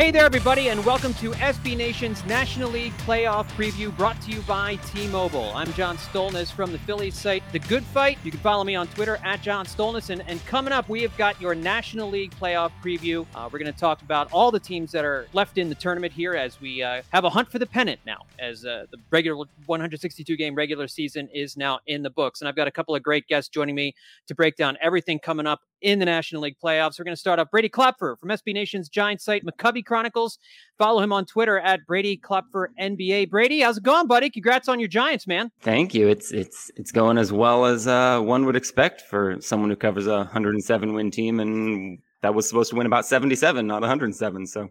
[0.00, 4.40] Hey there, everybody, and welcome to SB Nation's National League Playoff Preview brought to you
[4.40, 5.52] by T Mobile.
[5.54, 8.16] I'm John Stolnis from the Phillies site The Good Fight.
[8.24, 10.08] You can follow me on Twitter at John Stolnis.
[10.08, 13.26] And, and coming up, we have got your National League Playoff Preview.
[13.34, 16.14] Uh, we're going to talk about all the teams that are left in the tournament
[16.14, 19.44] here as we uh, have a hunt for the pennant now, as uh, the regular
[19.66, 22.40] 162 game regular season is now in the books.
[22.40, 23.94] And I've got a couple of great guests joining me
[24.28, 26.98] to break down everything coming up in the National League playoffs.
[26.98, 30.38] We're going to start off Brady Klopfer from SB Nation's Giant site, McCovey Chronicles.
[30.78, 33.30] Follow him on Twitter at Brady Klopfer NBA.
[33.30, 34.30] Brady, how's it going, buddy?
[34.30, 35.50] Congrats on your Giants, man.
[35.60, 36.08] Thank you.
[36.08, 40.06] It's it's it's going as well as uh, one would expect for someone who covers
[40.06, 44.46] a 107 win team, and that was supposed to win about 77, not 107.
[44.46, 44.68] So.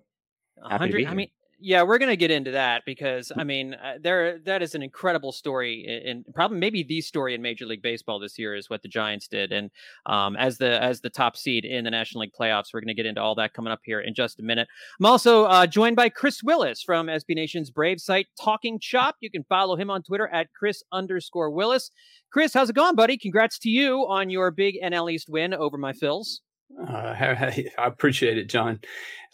[0.61, 1.29] 100, I mean,
[1.61, 4.81] yeah, we're going to get into that because I mean, uh, there that is an
[4.81, 8.81] incredible story, and probably maybe the story in Major League Baseball this year is what
[8.81, 9.69] the Giants did, and
[10.05, 12.93] um, as the as the top seed in the National League playoffs, we're going to
[12.93, 14.67] get into all that coming up here in just a minute.
[14.99, 19.15] I'm also uh, joined by Chris Willis from SB Nation's Brave site, Talking Chop.
[19.19, 21.91] You can follow him on Twitter at Chris underscore Willis.
[22.31, 23.17] Chris, how's it going, buddy?
[23.17, 26.39] Congrats to you on your big NL East win over my Phils.
[26.87, 28.79] Uh, I appreciate it, John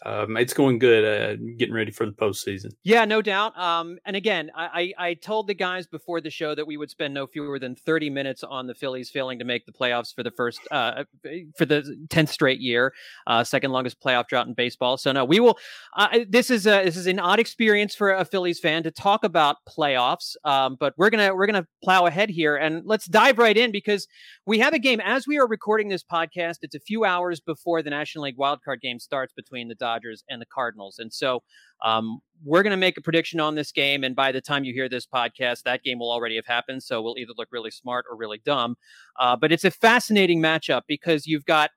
[0.04, 1.04] um, it's going good.
[1.04, 2.72] Uh, getting ready for the postseason.
[2.84, 3.58] Yeah, no doubt.
[3.58, 6.90] Um, and again, I, I, I told the guys before the show that we would
[6.90, 10.22] spend no fewer than 30 minutes on the Phillies failing to make the playoffs for
[10.22, 11.04] the first uh,
[11.56, 12.92] for the 10th straight year,
[13.26, 14.98] uh, second longest playoff drought in baseball.
[14.98, 15.58] So no, we will.
[15.96, 19.24] Uh, this is a, this is an odd experience for a Phillies fan to talk
[19.24, 20.36] about playoffs.
[20.44, 24.06] Um, but we're gonna we're gonna plow ahead here and let's dive right in because
[24.44, 26.58] we have a game as we are recording this podcast.
[26.62, 29.95] It's a few hours before the National League wildcard game starts between the Dodgers
[30.28, 30.98] and the Cardinals.
[30.98, 31.42] And so
[31.84, 34.04] um, we're going to make a prediction on this game.
[34.04, 36.82] And by the time you hear this podcast, that game will already have happened.
[36.82, 38.76] So we'll either look really smart or really dumb.
[39.18, 41.70] Uh, but it's a fascinating matchup because you've got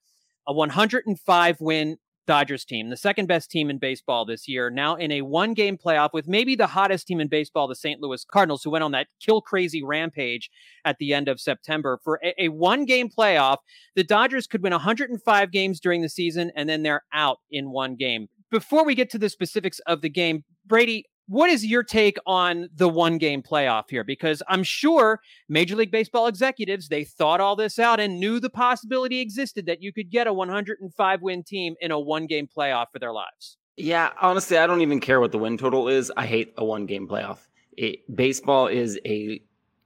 [0.47, 1.97] a 105 win
[2.27, 5.77] Dodgers team, the second best team in baseball this year, now in a one game
[5.77, 8.01] playoff with maybe the hottest team in baseball, the St.
[8.01, 10.49] Louis Cardinals, who went on that kill crazy rampage
[10.85, 11.99] at the end of September.
[12.03, 13.57] For a, a one game playoff,
[13.95, 17.95] the Dodgers could win 105 games during the season and then they're out in one
[17.95, 18.27] game.
[18.51, 22.69] Before we get to the specifics of the game, Brady, what is your take on
[22.75, 24.03] the one game playoff here?
[24.03, 28.49] Because I'm sure Major League Baseball executives, they thought all this out and knew the
[28.49, 32.87] possibility existed that you could get a 105 win team in a one game playoff
[32.91, 33.57] for their lives.
[33.77, 36.11] Yeah, honestly, I don't even care what the win total is.
[36.17, 37.37] I hate a one game playoff.
[37.77, 39.41] It, baseball is a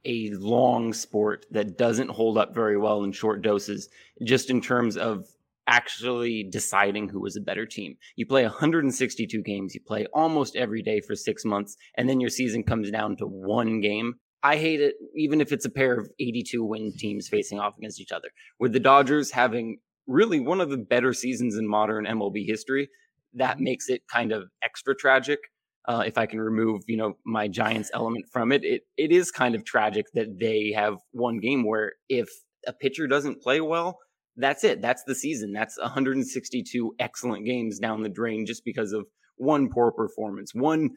[0.06, 3.88] a long sport that doesn't hold up very well in short doses,
[4.22, 5.28] just in terms of
[5.66, 7.96] actually deciding who was a better team.
[8.16, 12.30] You play 162 games, you play almost every day for six months, and then your
[12.30, 14.14] season comes down to one game.
[14.42, 18.00] I hate it, even if it's a pair of 82 win teams facing off against
[18.00, 18.28] each other.
[18.60, 22.90] With the Dodgers having really one of the better seasons in modern MLB history,
[23.34, 25.38] that makes it kind of extra tragic.
[25.86, 29.30] Uh, if I can remove, you know, my Giants element from it, it it is
[29.30, 32.28] kind of tragic that they have one game where if
[32.66, 33.98] a pitcher doesn't play well,
[34.36, 34.80] that's it.
[34.80, 35.52] That's the season.
[35.52, 40.90] That's 162 excellent games down the drain just because of one poor performance, one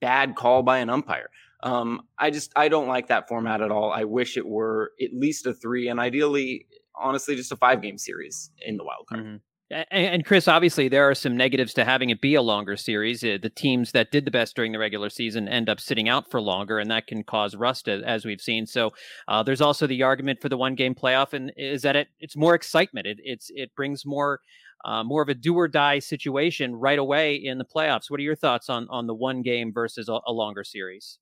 [0.00, 1.30] bad call by an umpire.
[1.62, 3.92] Um, I just I don't like that format at all.
[3.92, 7.98] I wish it were at least a three, and ideally, honestly, just a five game
[7.98, 9.24] series in the wild card.
[9.24, 9.36] Mm-hmm.
[9.70, 13.22] And Chris, obviously, there are some negatives to having it be a longer series.
[13.22, 16.28] Uh, the teams that did the best during the regular season end up sitting out
[16.28, 18.66] for longer, and that can cause rust, as we've seen.
[18.66, 18.90] So,
[19.28, 22.36] uh, there's also the argument for the one game playoff, and is that it it's
[22.36, 23.06] more excitement.
[23.06, 24.40] It it's it brings more
[24.84, 28.10] uh, more of a do or die situation right away in the playoffs.
[28.10, 31.18] What are your thoughts on on the one game versus a, a longer series?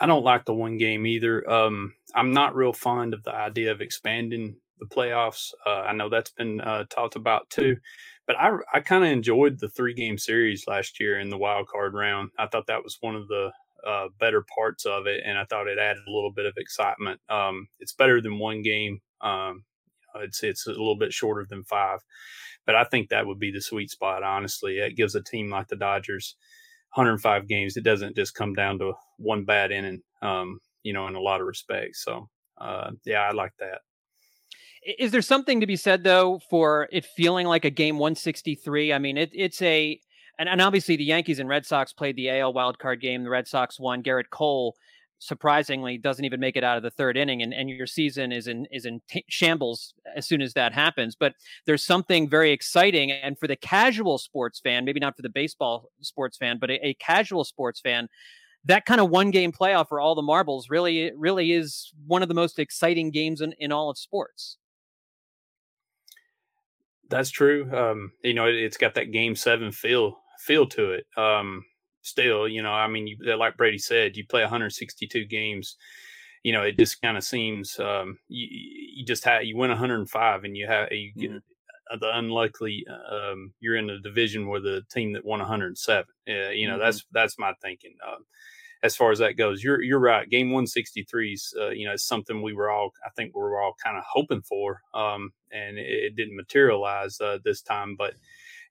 [0.00, 1.48] I don't like the one game either.
[1.48, 5.52] Um, I'm not real fond of the idea of expanding the playoffs.
[5.64, 7.76] Uh, I know that's been uh, talked about too,
[8.26, 11.68] but I I kind of enjoyed the three game series last year in the wild
[11.68, 12.30] card round.
[12.38, 13.50] I thought that was one of the
[13.86, 17.20] uh, better parts of it, and I thought it added a little bit of excitement.
[17.28, 19.00] Um, it's better than one game.
[19.20, 19.64] Um,
[20.14, 22.00] I'd it's a little bit shorter than five,
[22.64, 24.22] but I think that would be the sweet spot.
[24.22, 26.36] Honestly, it gives a team like the Dodgers
[26.94, 27.76] 105 games.
[27.76, 30.02] It doesn't just come down to one bad inning.
[30.22, 32.04] Um, you know, in a lot of respects.
[32.04, 33.80] So, uh, yeah, I like that.
[34.86, 38.92] Is there something to be said though for it feeling like a game 163?
[38.92, 40.00] I mean, it, it's a
[40.38, 43.24] and, and obviously the Yankees and Red Sox played the AL wildcard game.
[43.24, 44.02] The Red Sox won.
[44.02, 44.76] Gerrit Cole
[45.18, 48.46] surprisingly doesn't even make it out of the third inning and, and your season is
[48.46, 51.34] in is in t- shambles as soon as that happens but
[51.64, 55.90] there's something very exciting and for the casual sports fan maybe not for the baseball
[56.02, 58.08] sports fan but a, a casual sports fan
[58.62, 62.28] that kind of one game playoff for all the marbles really really is one of
[62.28, 64.58] the most exciting games in, in all of sports
[67.08, 67.70] that's true.
[67.74, 71.06] Um, you know, it, has got that game seven feel feel to it.
[71.16, 71.64] Um,
[72.02, 75.76] still, you know, I mean, you, like Brady said, you play 162 games.
[76.42, 80.44] You know, it just kind of seems um, you, you just have you win 105
[80.44, 81.98] and you have you get mm-hmm.
[81.98, 86.04] the unlikely um, you're in a division with a team that won 107.
[86.28, 86.82] Uh, you know, mm-hmm.
[86.82, 87.96] that's that's my thinking.
[88.06, 88.24] Um,
[88.82, 89.62] as far as that goes.
[89.62, 90.28] You're you're right.
[90.28, 93.60] Game 163 is uh, you know is something we were all I think we were
[93.60, 97.96] all kind of hoping for, um, and it, it, didn't materialize uh, this time.
[97.96, 98.14] But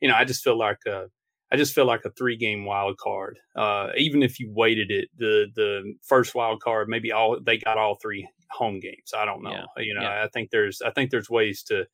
[0.01, 1.05] you know, I just feel like uh,
[1.51, 3.39] I just feel like a three game wild card.
[3.55, 7.77] Uh, even if you weighted it, the the first wild card maybe all they got
[7.77, 9.13] all three home games.
[9.15, 9.51] I don't know.
[9.51, 9.83] Yeah.
[9.83, 10.23] You know, yeah.
[10.23, 11.85] I think there's I think there's ways to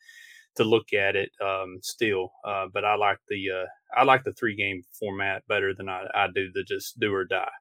[0.55, 2.31] to look at it um, still.
[2.45, 3.65] Uh, but I like the uh,
[3.95, 7.25] I like the three game format better than I, I do the just do or
[7.25, 7.51] die.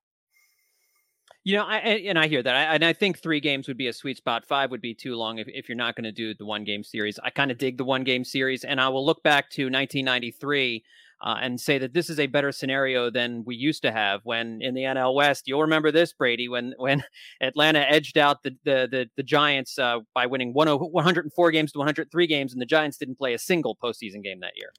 [1.43, 3.87] You know, I and I hear that, I, and I think three games would be
[3.87, 4.47] a sweet spot.
[4.47, 6.85] Five would be too long if, if you're not going to do the one game
[6.85, 7.19] series.
[7.23, 10.85] I kind of dig the one game series, and I will look back to 1993
[11.23, 14.61] uh, and say that this is a better scenario than we used to have when
[14.61, 15.49] in the NL West.
[15.49, 17.05] You'll remember this, Brady, when when
[17.41, 22.27] Atlanta edged out the the the, the Giants uh, by winning 104 games to 103
[22.27, 24.73] games, and the Giants didn't play a single postseason game that year.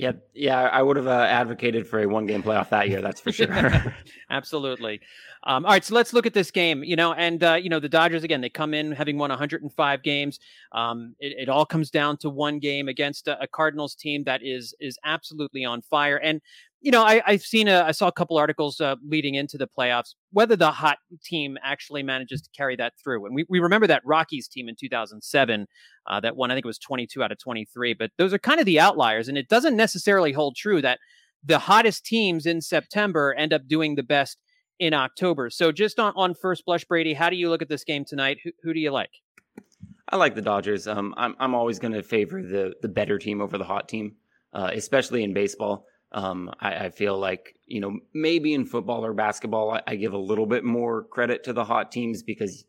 [0.00, 3.02] Yeah, yeah, I would have uh, advocated for a one game playoff that year.
[3.02, 3.94] That's for sure.
[4.30, 5.02] Absolutely.
[5.44, 6.82] Um, all right, so let's look at this game.
[6.82, 8.40] You know, and uh, you know the Dodgers again.
[8.40, 10.40] They come in having won 105 games.
[10.72, 14.42] Um, it, it, all comes down to one game against a, a Cardinals team that
[14.42, 16.16] is is absolutely on fire.
[16.16, 16.40] And
[16.80, 19.68] you know, I, have seen a, I saw a couple articles uh, leading into the
[19.68, 23.26] playoffs whether the hot team actually manages to carry that through.
[23.26, 25.66] And we, we remember that Rockies team in 2007
[26.06, 27.94] uh, that won, I think it was 22 out of 23.
[27.94, 30.98] But those are kind of the outliers, and it doesn't necessarily hold true that
[31.44, 34.38] the hottest teams in September end up doing the best
[34.78, 35.50] in October.
[35.50, 38.38] So just on, on first blush, Brady, how do you look at this game tonight?
[38.42, 39.10] Who, who do you like?
[40.08, 40.88] I like the Dodgers.
[40.88, 44.16] Um, I'm I'm always going to favor the the better team over the hot team,
[44.52, 45.86] uh, especially in baseball.
[46.12, 50.12] Um, I, I, feel like, you know, maybe in football or basketball, I, I, give
[50.12, 52.64] a little bit more credit to the hot teams because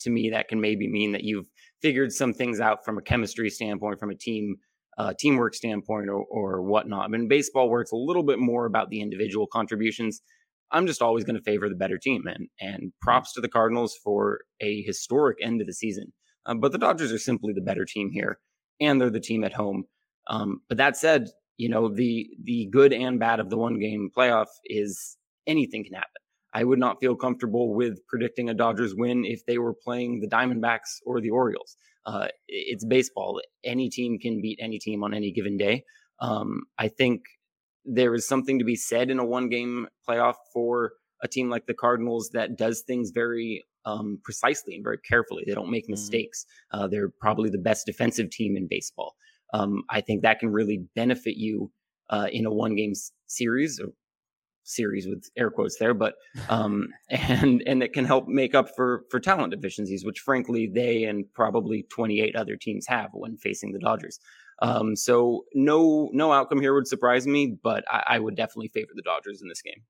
[0.00, 1.48] to me, that can maybe mean that you've
[1.82, 4.56] figured some things out from a chemistry standpoint, from a team,
[4.98, 7.10] uh, teamwork standpoint, or, or whatnot.
[7.10, 10.20] But in baseball, where it's a little bit more about the individual contributions,
[10.70, 12.22] I'm just always going to favor the better team.
[12.26, 12.88] And, and mm-hmm.
[13.02, 16.12] props to the Cardinals for a historic end of the season.
[16.46, 18.38] Um, but the Dodgers are simply the better team here,
[18.80, 19.84] and they're the team at home.
[20.28, 24.10] Um, but that said, you know the the good and bad of the one game
[24.16, 26.10] playoff is anything can happen.
[26.52, 30.28] I would not feel comfortable with predicting a Dodgers win if they were playing the
[30.28, 31.76] Diamondbacks or the Orioles.
[32.06, 33.40] Uh, it's baseball.
[33.64, 35.84] Any team can beat any team on any given day.
[36.20, 37.22] Um, I think
[37.84, 41.66] there is something to be said in a one game playoff for a team like
[41.66, 45.44] the Cardinals that does things very um, precisely and very carefully.
[45.46, 45.92] They don't make mm-hmm.
[45.92, 46.46] mistakes.
[46.72, 49.14] Uh, they're probably the best defensive team in baseball.
[49.52, 51.70] Um, I think that can really benefit you
[52.10, 52.92] uh, in a one game
[53.26, 53.88] series or
[54.66, 56.14] series with air quotes there, but
[56.48, 61.04] um, and and it can help make up for for talent deficiencies, which frankly they
[61.04, 64.18] and probably 28 other teams have when facing the Dodgers.
[64.62, 68.90] Um, so no no outcome here would surprise me, but I, I would definitely favor
[68.94, 69.82] the Dodgers in this game.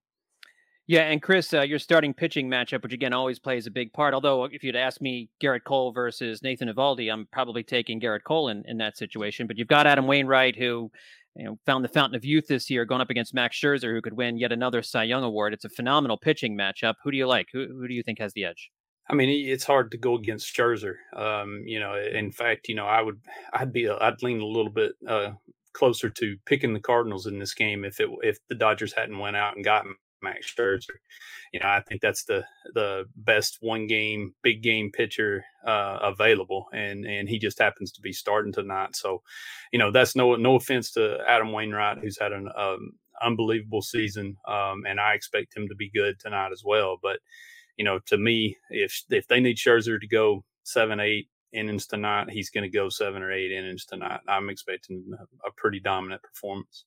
[0.89, 4.15] Yeah, and Chris, uh, your starting pitching matchup, which again always plays a big part.
[4.15, 8.49] Although, if you'd ask me Gerrit Cole versus Nathan Eovaldi, I'm probably taking Gerrit Cole
[8.51, 9.49] in, in that situation.
[9.49, 10.93] But you've got Adam Wainwright, who
[11.35, 14.01] you know found the fountain of youth this year, going up against Max Scherzer, who
[14.01, 15.53] could win yet another Cy Young award.
[15.53, 16.95] It's a phenomenal pitching matchup.
[17.03, 17.49] Who do you like?
[17.53, 18.71] Who, who do you think has the edge?
[19.09, 20.95] I mean, it's hard to go against Scherzer.
[21.17, 23.21] Um, you know, in fact, you know, I would,
[23.53, 25.31] I'd be, I'd lean a little bit uh,
[25.75, 29.37] closer to picking the Cardinals in this game if it, if the Dodgers hadn't went
[29.37, 29.95] out and gotten
[30.27, 30.99] Max Scherzer.
[31.53, 36.67] You know, I think that's the the best one game, big game pitcher uh, available,
[36.73, 38.97] and and he just happens to be starting tonight.
[38.97, 39.23] So,
[39.73, 42.93] you know, that's no no offense to Adam Wainwright, who's had an um,
[43.23, 46.99] unbelievable season, um, and I expect him to be good tonight as well.
[47.01, 47.21] But
[47.77, 52.31] you know, to me, if if they need Scherzer to go seven, eight innings tonight,
[52.31, 54.21] he's going to go seven or eight innings tonight.
[54.29, 55.05] I'm expecting
[55.47, 56.85] a pretty dominant performance.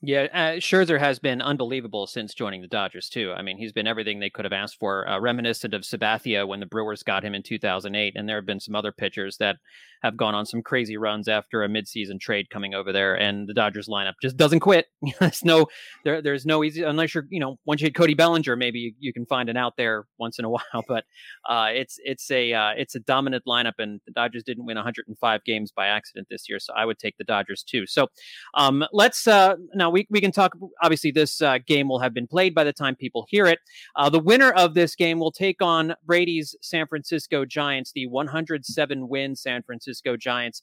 [0.00, 3.32] Yeah, uh, Scherzer has been unbelievable since joining the Dodgers too.
[3.36, 6.60] I mean, he's been everything they could have asked for, uh, reminiscent of Sabathia when
[6.60, 8.12] the Brewers got him in 2008.
[8.14, 9.56] And there have been some other pitchers that
[10.02, 13.54] have gone on some crazy runs after a midseason trade coming over there, and the
[13.54, 14.86] Dodgers lineup just doesn't quit.
[15.20, 15.66] there's no,
[16.04, 18.92] there, there's no easy unless you're, you know, once you hit Cody Bellinger, maybe you,
[19.00, 20.84] you can find an out there once in a while.
[20.86, 21.04] But
[21.48, 25.44] uh, it's it's a uh, it's a dominant lineup, and the Dodgers didn't win 105
[25.44, 27.86] games by accident this year, so I would take the Dodgers too.
[27.86, 28.06] So
[28.54, 30.56] um, let's uh, now now we, we can talk.
[30.82, 33.58] Obviously, this uh, game will have been played by the time people hear it.
[33.96, 39.08] Uh, the winner of this game will take on Brady's San Francisco Giants, the 107
[39.08, 40.62] win San Francisco Giants,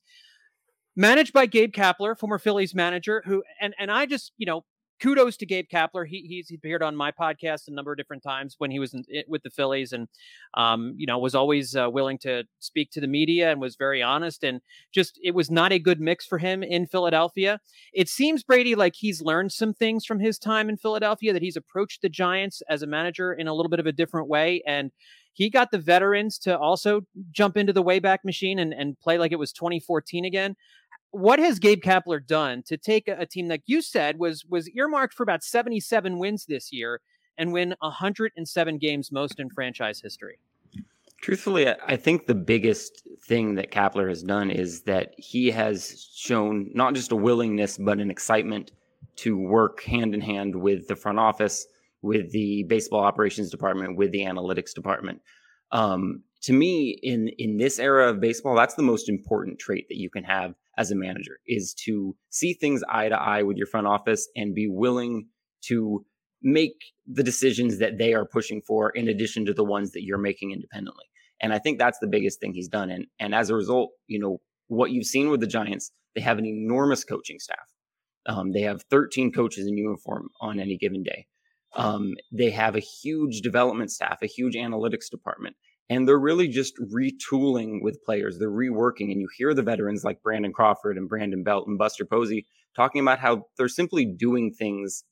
[0.96, 3.24] managed by Gabe Kapler, former Phillies manager.
[3.26, 4.64] Who and and I just you know
[5.02, 6.08] kudos to Gabe Kapler.
[6.08, 9.04] He he's appeared on my podcast a number of different times when he was in,
[9.28, 10.08] with the Phillies, and
[10.56, 14.02] um, you know was always uh, willing to speak to the media and was very
[14.02, 14.44] honest.
[14.44, 14.62] And
[14.94, 17.60] just it was not a good mix for him in Philadelphia.
[17.94, 21.58] It seems Brady like he's learned some things from his time in Philadelphia that he's
[21.58, 24.92] approached the Giants as a manager in a little bit of a different way and.
[25.38, 29.34] He got the veterans to also jump into the Wayback Machine and, and play like
[29.34, 30.56] it was 2014 again
[31.16, 35.14] what has Gabe Kapler done to take a, team like you said was was earmarked
[35.14, 37.00] for about 77 wins this year
[37.38, 40.40] and win 107 games, most in franchise history?
[41.22, 46.70] Truthfully, I think the biggest thing that Kapler has done is that he has shown
[46.74, 48.72] not just a willingness, but an excitement
[49.18, 51.66] to work hand in hand with the front office,
[52.02, 55.22] with the baseball operations department, with the analytics department.
[55.72, 59.98] Um, to me, in in this era of baseball, that's the most important trait that
[59.98, 63.68] you can have as a manager is to see things eye to eye with your
[63.68, 65.28] front office and be willing
[65.64, 66.06] to
[66.42, 66.76] make
[67.08, 70.52] the decisions that they are pushing for in addition to the ones that you're making
[70.52, 71.06] independently.
[71.42, 72.90] And I think that's the biggest thing he's done.
[72.90, 76.38] And and as a result, you know, what you've seen with the Giants, they have
[76.38, 77.74] an enormous coaching staff.
[78.28, 81.28] Um, they have 13 coaches in uniform on any given day.
[81.76, 85.56] Um, they have a huge development staff, a huge analytics department
[85.90, 88.40] and they're really just retooling with players.
[88.40, 92.06] They're reworking, and you hear the veterans like Brandon Crawford and Brandon Belt and Buster
[92.06, 95.04] Posey talking about how they're simply doing things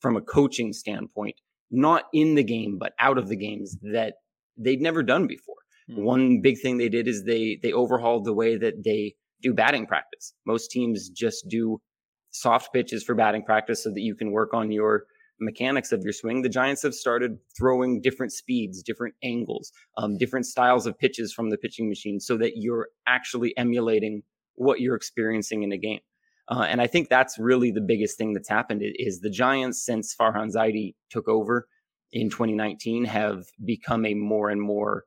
[0.00, 1.36] from a coaching standpoint,
[1.70, 4.14] not in the game but out of the games that
[4.56, 5.56] they'd never done before.
[5.90, 6.04] Mm-hmm.
[6.04, 9.86] One big thing they did is they they overhauled the way that they do batting
[9.86, 10.32] practice.
[10.46, 11.80] Most teams just do
[12.30, 15.04] soft pitches for batting practice so that you can work on your
[15.40, 20.46] mechanics of your swing, the Giants have started throwing different speeds, different angles, um, different
[20.46, 24.22] styles of pitches from the pitching machine so that you're actually emulating
[24.54, 26.00] what you're experiencing in a game.
[26.48, 30.14] Uh, and I think that's really the biggest thing that's happened is the Giants, since
[30.14, 31.66] Farhan Zaidi took over
[32.12, 35.04] in 2019, have become a more and more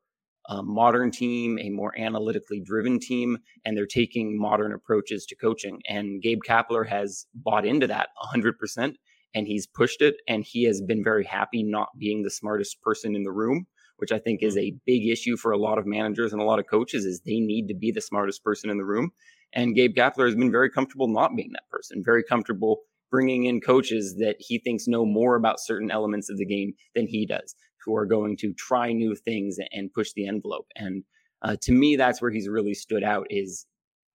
[0.50, 5.82] uh, modern team, a more analytically driven team, and they're taking modern approaches to coaching.
[5.88, 8.96] And Gabe Kapler has bought into that 100%
[9.38, 13.15] and he's pushed it and he has been very happy not being the smartest person
[13.15, 13.67] in the room
[13.98, 14.62] which i think is mm.
[14.62, 17.39] a big issue for a lot of managers and a lot of coaches is they
[17.39, 19.12] need to be the smartest person in the room
[19.53, 22.79] and gabe Kapler has been very comfortable not being that person very comfortable
[23.10, 27.08] bringing in coaches that he thinks know more about certain elements of the game than
[27.08, 30.67] he does who are going to try new things and push the envelope.
[30.75, 31.03] And
[31.41, 33.27] uh, to me, that's where he's really stood out.
[33.29, 33.65] Is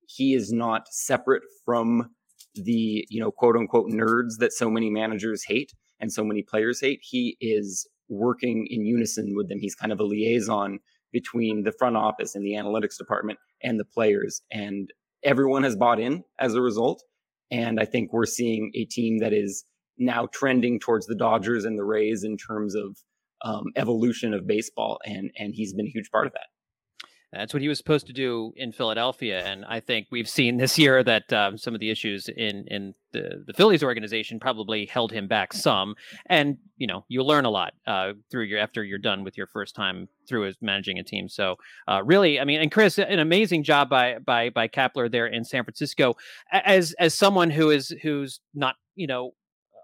[0.06, 2.10] he is not separate from
[2.54, 6.80] the you know quote unquote nerds that so many managers hate and so many players
[6.80, 7.00] hate.
[7.02, 9.59] He is working in unison with them.
[9.61, 10.78] He's kind of a liaison
[11.12, 14.90] between the front office and the analytics department and the players, and
[15.23, 17.02] everyone has bought in as a result.
[17.50, 19.64] And I think we're seeing a team that is
[19.99, 22.97] now trending towards the Dodgers and the Rays in terms of
[23.44, 26.47] um, evolution of baseball, and and he's been a huge part of that.
[27.32, 30.78] That's what he was supposed to do in Philadelphia, and I think we've seen this
[30.78, 35.12] year that um, some of the issues in in the the Phillies organization probably held
[35.12, 35.94] him back some.
[36.26, 39.46] And you know, you learn a lot uh, through your after you're done with your
[39.46, 41.28] first time through as managing a team.
[41.28, 41.56] So
[41.88, 45.44] uh, really, I mean, and Chris, an amazing job by by by Kapler there in
[45.44, 46.16] San Francisco.
[46.52, 49.32] As as someone who is who's not you know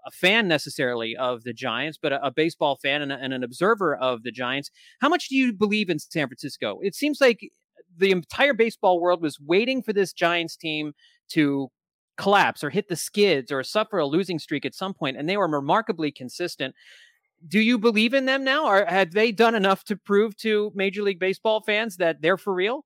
[0.09, 3.43] a fan necessarily of the Giants, but a, a baseball fan and, a, and, an
[3.43, 4.69] observer of the Giants.
[5.01, 6.79] How much do you believe in San Francisco?
[6.81, 7.49] It seems like
[7.97, 10.93] the entire baseball world was waiting for this Giants team
[11.29, 11.69] to
[12.17, 15.37] collapse or hit the skids or suffer a losing streak at some point, and they
[15.37, 16.75] were remarkably consistent.
[17.47, 21.01] Do you believe in them now, or have they done enough to prove to Major
[21.03, 22.85] League Baseball fans that they're for real?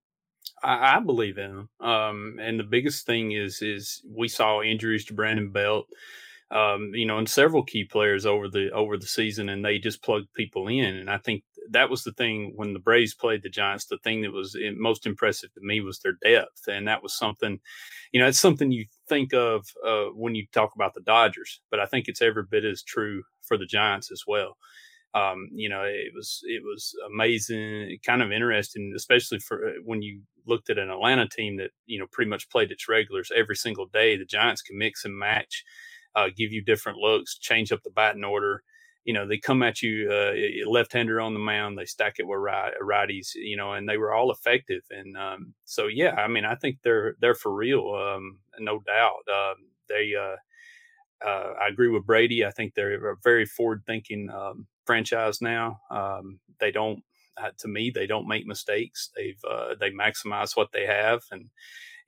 [0.62, 5.14] I, believe in them, um, and the biggest thing is is we saw injuries to
[5.14, 5.88] Brandon Belt
[6.54, 10.04] um, you know, and several key players over the over the season, and they just
[10.04, 10.86] plugged people in.
[10.98, 13.86] And I think that was the thing when the Braves played the Giants.
[13.86, 17.60] The thing that was most impressive to me was their depth, and that was something,
[18.12, 21.80] you know, it's something you think of uh, when you talk about the Dodgers, but
[21.80, 24.56] I think it's every bit as true for the Giants as well.
[25.16, 30.04] Um, you know, it was it was amazing, kind of interesting, especially for uh, when
[30.04, 33.56] you looked at an Atlanta team that you know pretty much played its regulars every
[33.56, 34.18] single day.
[34.18, 35.64] The Giants can mix and match
[36.16, 38.64] uh, give you different looks, change up the batting order.
[39.06, 40.34] You know, they come at you uh,
[40.70, 41.78] left-hander on the mound.
[41.78, 43.36] They stack it with right, righties.
[43.36, 44.84] You know, and they were all effective.
[44.90, 49.24] And um, so, yeah, I mean, I think they're they're for real, um, no doubt.
[49.30, 49.56] Uh,
[49.90, 52.46] they, uh, uh, I agree with Brady.
[52.46, 55.82] I think they're a very forward-thinking um, franchise now.
[55.92, 57.04] Um, they don't,
[57.36, 59.10] uh, to me, they don't make mistakes.
[59.16, 59.42] They've
[59.80, 61.50] they maximize what they have and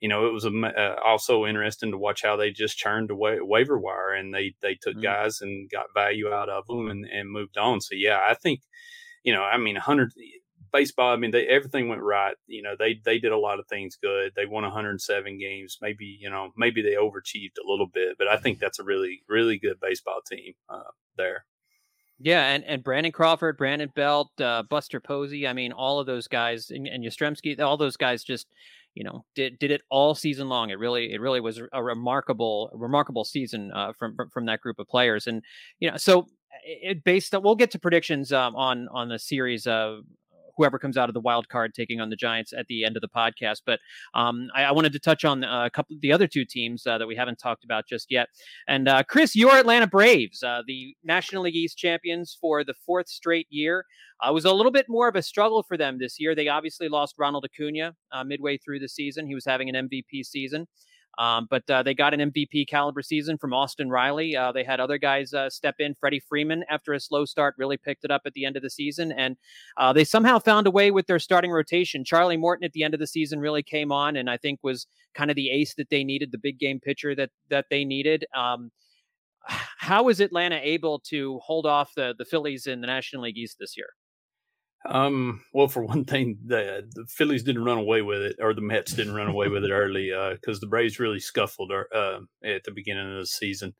[0.00, 3.78] you know, it was uh, also interesting to watch how they just churned away waiver
[3.78, 5.02] wire and they they took mm-hmm.
[5.02, 7.80] guys and got value out of them and, and moved on.
[7.80, 8.60] So yeah, I think,
[9.22, 10.12] you know, I mean, hundred
[10.72, 11.12] baseball.
[11.12, 12.34] I mean, they everything went right.
[12.46, 14.32] You know, they they did a lot of things good.
[14.36, 15.78] They won 107 games.
[15.80, 19.22] Maybe you know, maybe they overachieved a little bit, but I think that's a really
[19.28, 21.44] really good baseball team uh, there.
[22.18, 25.46] Yeah, and, and Brandon Crawford, Brandon Belt, uh, Buster Posey.
[25.46, 28.46] I mean, all of those guys, and, and Yastrzemski, all those guys just
[28.96, 30.70] you know did did it all season long.
[30.70, 34.88] It really it really was a remarkable remarkable season uh, from from that group of
[34.88, 35.26] players.
[35.26, 35.42] And
[35.78, 36.26] you know, so
[36.64, 40.00] it based on we'll get to predictions um, on on the series of
[40.56, 43.02] whoever comes out of the wild card taking on the Giants at the end of
[43.02, 43.62] the podcast.
[43.64, 43.80] But
[44.14, 46.86] um, I, I, wanted to touch on uh, a couple of the other two teams
[46.86, 48.28] uh, that we haven't talked about just yet.
[48.68, 53.46] And uh, Chris, your Atlanta Braves, the National League East champions for the fourth straight
[53.50, 53.84] year.
[54.20, 56.34] Uh, was a little bit more of a struggle for them this year.
[56.34, 59.26] They obviously lost Ronald Acuna uh, midway through the season.
[59.26, 60.66] He was having an MVP season.
[61.18, 64.36] Um, but uh, they got an MVP caliber season from Austin Riley.
[64.36, 65.94] Uh, they had other guys uh, step in.
[65.94, 68.70] Freddie Freeman, after a slow start, really picked it up at the end of the
[68.70, 69.12] season.
[69.12, 69.36] And
[69.76, 72.04] uh, they somehow found a way with their starting rotation.
[72.04, 74.86] Charlie Morton at the end of the season really came on and I think was
[75.14, 78.26] kind of the ace that they needed, the big game pitcher that, that they needed.
[78.34, 78.70] Um,
[80.02, 83.76] was Atlanta able to hold off the, the Phillies in the National League East this
[83.76, 83.88] year?
[84.84, 88.60] Um, well, for one thing, the, the Phillies didn't run away with it, or the
[88.60, 92.64] Mets didn't run away with it early because uh, the Braves really scuffled uh, at
[92.64, 93.74] the beginning of the season.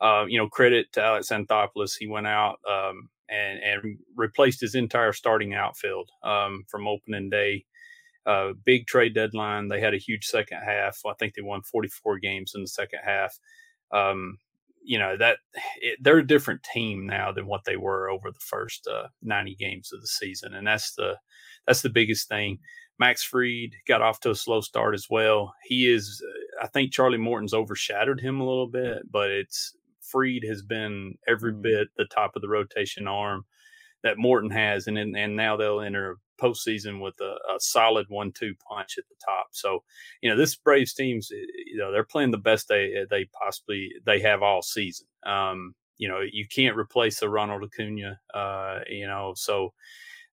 [0.00, 1.92] Uh, you know, credit to Alex Anthopoulos.
[1.98, 7.66] He went out um, and, and replaced his entire starting outfield um, from opening day.
[8.26, 9.68] Uh, big trade deadline.
[9.68, 10.98] They had a huge second half.
[11.06, 13.38] I think they won 44 games in the second half.
[13.92, 14.38] Um,
[14.82, 15.38] you know that
[15.80, 19.54] it, they're a different team now than what they were over the first uh, 90
[19.56, 21.16] games of the season and that's the
[21.66, 22.58] that's the biggest thing.
[22.98, 25.54] Max Fried got off to a slow start as well.
[25.64, 26.22] He is
[26.60, 31.52] i think charlie morton's overshadowed him a little bit but it's Fried has been every
[31.52, 31.62] mm.
[31.62, 33.44] bit the top of the rotation arm
[34.02, 38.96] that morton has and and now they'll enter postseason with a, a solid one-two punch
[38.98, 39.48] at the top.
[39.50, 39.82] So,
[40.22, 43.26] you know, this Braves team's, eh, you know, they're playing the best they eh, they
[43.26, 45.06] possibly they have all season.
[45.24, 48.18] Um, you know, you can't replace a Ronald Acuna.
[48.32, 49.72] Uh, you know, so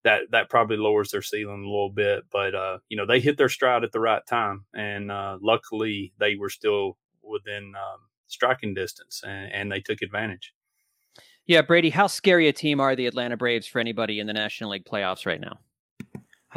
[0.04, 2.24] that that probably lowers their ceiling a little bit.
[2.32, 6.14] But uh, you know, they hit their stride at the right time, and uh, luckily
[6.20, 10.54] they were still within um, striking distance, and, and they took advantage.
[11.46, 14.72] Yeah, Brady, how scary a team are the Atlanta Braves for anybody in the National
[14.72, 15.60] League playoffs right now?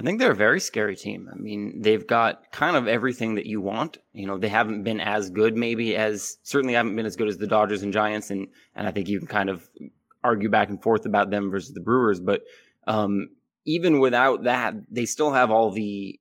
[0.00, 1.28] I think they're a very scary team.
[1.30, 3.98] I mean, they've got kind of everything that you want.
[4.14, 7.36] You know, they haven't been as good, maybe as certainly haven't been as good as
[7.36, 9.68] the Dodgers and Giants, and and I think you can kind of
[10.24, 12.18] argue back and forth about them versus the Brewers.
[12.18, 12.44] But
[12.86, 13.28] um,
[13.66, 16.18] even without that, they still have all the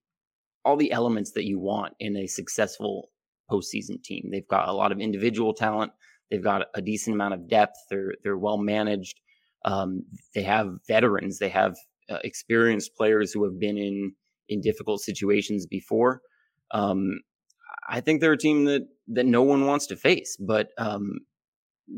[0.65, 3.09] all the elements that you want in a successful
[3.49, 4.27] postseason team.
[4.29, 5.93] They've got a lot of individual talent.
[6.29, 7.77] They've got a decent amount of depth.
[7.89, 9.21] They're they're well managed.
[9.63, 10.03] Um,
[10.35, 11.39] they have veterans.
[11.39, 11.77] They have
[12.09, 14.13] uh, experienced players who have been in
[14.47, 16.21] in difficult situations before.
[16.71, 17.19] Um,
[17.87, 21.19] I think they're a team that that no one wants to face, but um,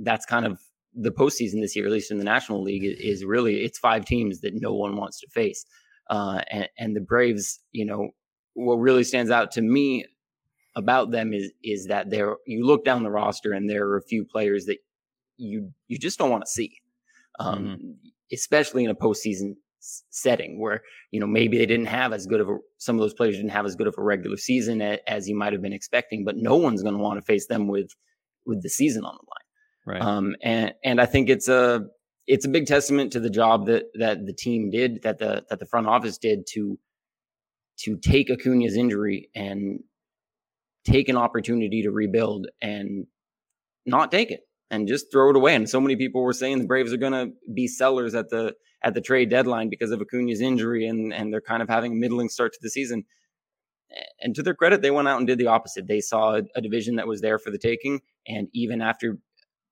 [0.03, 0.59] that's kind of
[0.93, 4.41] the postseason this year, at least in the National League, is really it's five teams
[4.41, 5.65] that no one wants to face,
[6.09, 7.59] uh, and, and the Braves.
[7.71, 8.09] You know,
[8.53, 10.05] what really stands out to me
[10.75, 14.03] about them is is that there you look down the roster and there are a
[14.03, 14.77] few players that
[15.37, 16.73] you you just don't want to see,
[17.39, 17.91] um, mm-hmm.
[18.31, 22.49] especially in a postseason setting where you know maybe they didn't have as good of
[22.49, 25.27] a some of those players didn't have as good of a regular season as, as
[25.27, 27.89] you might have been expecting but no one's going to want to face them with
[28.45, 31.81] with the season on the line right um and and i think it's a
[32.27, 35.59] it's a big testament to the job that that the team did that the that
[35.59, 36.77] the front office did to
[37.81, 39.79] to take Acuna's injury and
[40.85, 43.07] take an opportunity to rebuild and
[43.85, 45.55] not take it and just throw it away.
[45.55, 48.53] And so many people were saying the Braves are going to be sellers at the
[48.83, 51.95] at the trade deadline because of Acuna's injury, and and they're kind of having a
[51.95, 53.03] middling start to the season.
[54.21, 55.87] And to their credit, they went out and did the opposite.
[55.87, 59.17] They saw a, a division that was there for the taking, and even after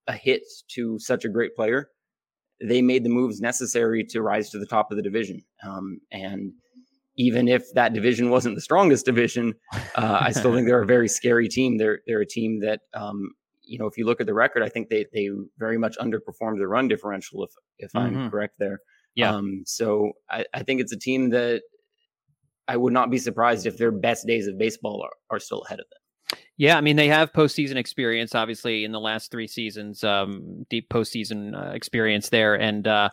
[0.08, 0.42] a hit
[0.76, 1.90] to such a great player,
[2.62, 5.42] they made the moves necessary to rise to the top of the division.
[5.64, 6.52] Um, and
[7.16, 9.54] even if that division wasn't the strongest division,
[9.96, 11.78] uh, I still think they're a very scary team.
[11.78, 13.32] They're they're a team that um,
[13.70, 16.58] you know, if you look at the record, I think they they very much underperformed
[16.58, 17.44] the run differential.
[17.44, 18.18] If if mm-hmm.
[18.18, 18.80] I'm correct there,
[19.20, 19.36] yeah.
[19.36, 21.62] Um, so I, I think it's a team that
[22.68, 25.80] I would not be surprised if their best days of baseball are, are still ahead
[25.80, 26.40] of them.
[26.58, 30.90] Yeah, I mean they have postseason experience, obviously in the last three seasons, um, deep
[30.90, 33.10] postseason uh, experience there, and uh,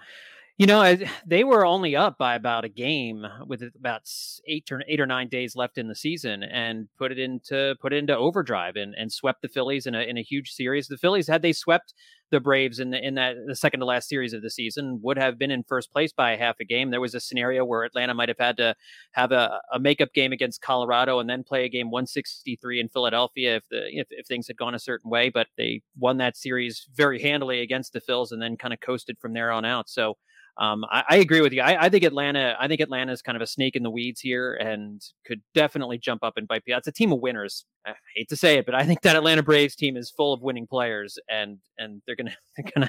[0.59, 4.03] you know, they were only up by about a game with about
[4.47, 7.93] eight or eight or nine days left in the season, and put it into put
[7.93, 10.89] it into overdrive and, and swept the Phillies in a in a huge series.
[10.89, 11.95] The Phillies had they swept
[12.33, 15.17] the Braves in the in that the second to last series of the season would
[15.17, 16.91] have been in first place by a half a game.
[16.91, 18.75] There was a scenario where Atlanta might have had to
[19.13, 23.57] have a, a makeup game against Colorado and then play a game 163 in Philadelphia
[23.57, 26.89] if the if, if things had gone a certain way, but they won that series
[26.95, 29.89] very handily against the Phils and then kind of coasted from there on out.
[29.89, 30.17] So
[30.59, 31.61] um, I, I, agree with you.
[31.61, 32.57] I, I, think Atlanta.
[32.59, 35.99] I think Atlanta is kind of a snake in the weeds here, and could definitely
[35.99, 36.79] jump up and bite people.
[36.79, 37.67] It's a team of winners.
[37.87, 40.41] I hate to say it, but I think that Atlanta Braves team is full of
[40.41, 42.89] winning players, and and they're gonna they're gonna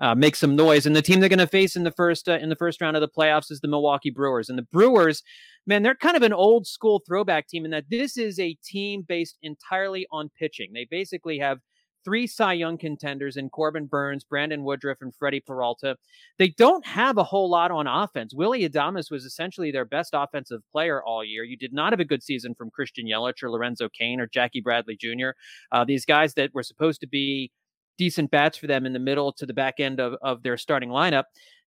[0.00, 0.86] uh, make some noise.
[0.86, 3.00] And the team they're gonna face in the first uh, in the first round of
[3.00, 4.48] the playoffs is the Milwaukee Brewers.
[4.48, 5.24] And the Brewers,
[5.66, 9.02] man, they're kind of an old school throwback team in that this is a team
[9.06, 10.70] based entirely on pitching.
[10.74, 11.58] They basically have
[12.04, 15.96] three Cy Young contenders in Corbin Burnes, Brandon Woodruff, and Freddie Peralta.
[16.38, 18.34] They don't have a whole lot on offense.
[18.34, 21.44] Willie Adames was essentially their best offensive player all year.
[21.44, 24.60] You did not have a good season from Christian Yelich or Lorenzo Cain or Jackie
[24.60, 25.30] Bradley Jr.
[25.72, 27.50] Uh, these guys that were supposed to be
[27.98, 30.88] decent bats for them in the middle to the back end of, of their starting
[30.88, 31.24] lineup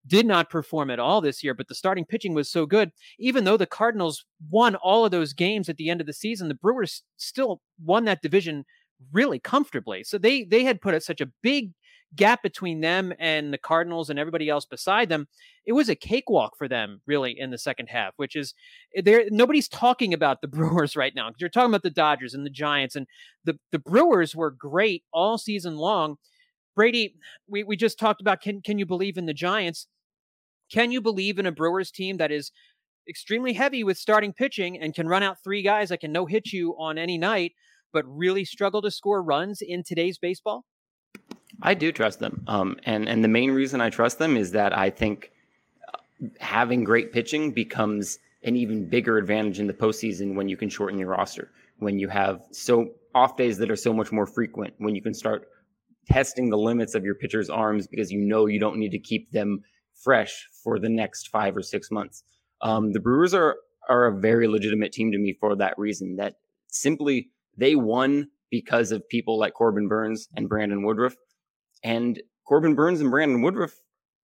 [0.07, 2.91] did not perform at all this year, but the starting pitching was so good.
[3.19, 6.49] Even though the Cardinals won all of those games at the end of the season,
[6.49, 8.65] the Brewers still won that division
[9.13, 10.05] really comfortably.
[10.05, 11.73] So they they had put such a big
[12.15, 15.29] gap between them and the Cardinals and everybody else beside them.
[15.65, 18.13] It was a cakewalk for them, really, in the second half.
[18.17, 18.55] Which is
[18.97, 19.25] eh, there.
[19.31, 22.51] Nobody's talking about the Brewers right now because you're talking about the Dodgers and the
[22.51, 23.07] Giants, and
[23.45, 26.17] the the Brewers were great all season long.
[26.75, 27.15] Brady,
[27.49, 29.87] we, we just talked about can can you believe in the Giants?
[30.73, 32.51] Can you believe in a Brewers team that is
[33.09, 36.53] extremely heavy with starting pitching and can run out three guys that can no hit
[36.53, 37.53] you on any night?
[37.93, 40.65] But really struggle to score runs in today's baseball?
[41.63, 42.45] I do trust them.
[42.47, 45.31] Um, and, and the main reason I trust them is that I think
[45.93, 45.99] uh,
[46.41, 50.99] having great pitching becomes an even bigger advantage in the postseason when you can shorten
[50.99, 54.95] your roster, when you have so off days that are so much more frequent, when
[54.95, 55.49] you can start
[56.11, 59.31] testing the limits of your pitcher's arms because you know you don't need to keep
[59.31, 59.63] them
[60.03, 62.25] fresh for the next five or six months.
[62.61, 63.57] Um, the Brewers are
[63.89, 66.17] are a very legitimate team to me for that reason.
[66.17, 66.37] That
[66.69, 71.15] simply they won because of people like Corbin Burnes and Brandon Woodruff.
[71.83, 73.73] And Corbin Burnes and Brandon Woodruff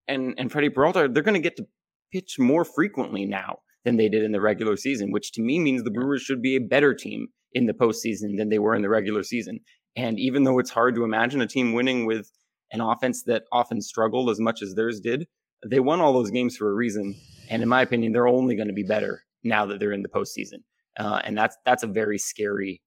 [0.07, 1.67] and, and Freddie Peralta, they're going to get to
[2.13, 5.83] pitch more frequently now than they did in the regular season, which to me means
[5.83, 8.89] the Brewers should be a better team in the postseason than they were in the
[8.89, 9.61] regular season.
[9.97, 12.31] And even though it's hard to imagine a team winning with
[12.71, 15.27] an offense that often struggled as much as theirs did.
[15.67, 17.17] They won all those games for a reason,
[17.51, 20.09] and in my opinion, they're only going to be better now that they're in the
[20.09, 20.63] postseason.
[20.99, 22.83] Uh, and that's that's a very scary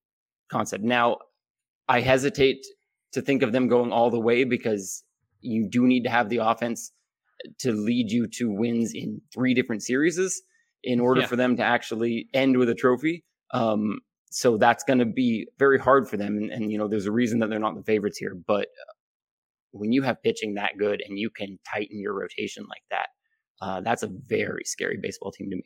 [0.52, 0.84] concept.
[0.84, 1.18] Now,
[1.88, 2.66] I hesitate
[3.14, 5.04] to think of them going all the way because
[5.42, 6.92] you do need to have the offense
[7.60, 10.42] to lead you to wins in three different series
[10.84, 11.28] in order yeah.
[11.28, 13.24] for them to actually end with a trophy.
[13.54, 16.38] Um, so that's going to be very hard for them.
[16.38, 18.36] And, and, you know, there's a reason that they're not the favorites here.
[18.48, 18.94] But uh,
[19.72, 23.08] when you have pitching that good and you can tighten your rotation like that,
[23.62, 25.64] uh, that's a very scary baseball team to me.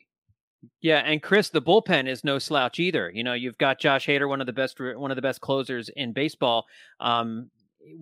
[0.80, 3.10] Yeah, and Chris, the bullpen is no slouch either.
[3.12, 5.88] You know, you've got Josh Hader, one of the best one of the best closers
[5.90, 6.66] in baseball.
[7.00, 7.50] Um,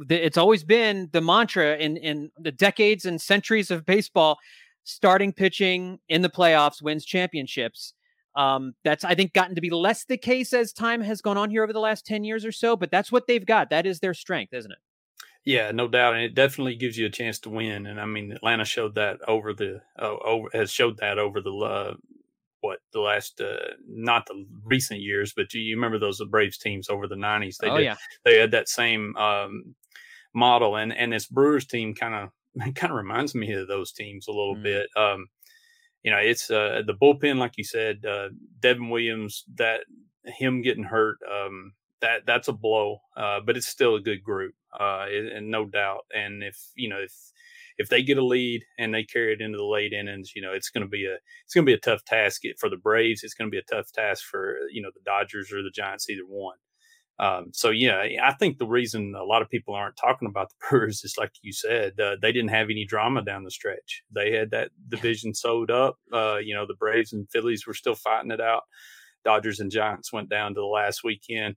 [0.08, 4.38] it's always been the mantra in in the decades and centuries of baseball:
[4.84, 7.94] starting pitching in the playoffs wins championships.
[8.36, 11.50] Um, that's I think gotten to be less the case as time has gone on
[11.50, 12.76] here over the last ten years or so.
[12.76, 13.70] But that's what they've got.
[13.70, 14.78] That is their strength, isn't it?
[15.44, 17.86] Yeah, no doubt, and it definitely gives you a chance to win.
[17.86, 21.52] And I mean, Atlanta showed that over the uh, over has showed that over the
[21.52, 21.94] uh,
[22.64, 26.88] what the last uh, not the recent years, but you, you remember those Braves teams
[26.88, 27.58] over the nineties?
[27.60, 27.96] They oh, did, yeah.
[28.24, 29.74] they had that same um,
[30.34, 34.26] model, and and this Brewers team kind of kind of reminds me of those teams
[34.26, 34.62] a little mm.
[34.62, 34.86] bit.
[34.96, 35.26] Um,
[36.02, 38.28] you know, it's uh, the bullpen, like you said, uh,
[38.60, 39.44] Devin Williams.
[39.56, 39.80] That
[40.24, 44.54] him getting hurt, um, that that's a blow, uh, but it's still a good group,
[44.78, 46.06] uh, and no doubt.
[46.14, 47.12] And if you know if
[47.78, 50.52] if they get a lead and they carry it into the late innings, you know,
[50.52, 53.22] it's going to be a it's going to be a tough task for the Braves.
[53.22, 56.08] It's going to be a tough task for you know the Dodgers or the Giants,
[56.08, 56.56] either one.
[57.18, 60.56] Um, so yeah, I think the reason a lot of people aren't talking about the
[60.70, 64.02] Brewers is like you said, uh, they didn't have any drama down the stretch.
[64.12, 65.96] They had that division sewed up.
[66.12, 68.62] Uh, you know, the Braves and Phillies were still fighting it out.
[69.24, 71.56] Dodgers and Giants went down to the last weekend.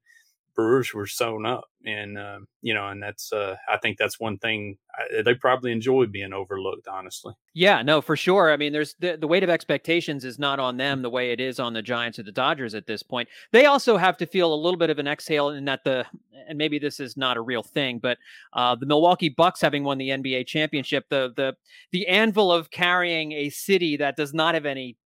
[0.58, 4.40] Brewers were sewn up, and uh, you know, and that's uh, I think that's one
[4.40, 6.88] thing I, they probably enjoy being overlooked.
[6.88, 8.52] Honestly, yeah, no, for sure.
[8.52, 11.40] I mean, there's the, the weight of expectations is not on them the way it
[11.40, 13.30] is on the Giants or the Dodgers at this point.
[13.52, 16.08] They also have to feel a little bit of an exhale in that the
[16.48, 18.18] and maybe this is not a real thing, but
[18.54, 21.56] uh, the Milwaukee Bucks having won the NBA championship, the the
[21.92, 24.98] the anvil of carrying a city that does not have any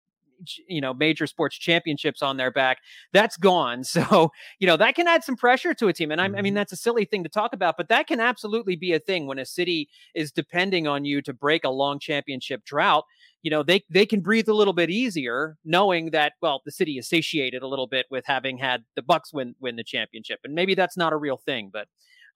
[0.67, 2.79] you know major sports championships on their back
[3.13, 6.25] that's gone so you know that can add some pressure to a team and I,
[6.25, 6.55] I mean mm-hmm.
[6.55, 9.39] that's a silly thing to talk about but that can absolutely be a thing when
[9.39, 13.05] a city is depending on you to break a long championship drought
[13.41, 16.97] you know they they can breathe a little bit easier knowing that well the city
[16.97, 20.53] is satiated a little bit with having had the bucks win win the championship and
[20.53, 21.87] maybe that's not a real thing but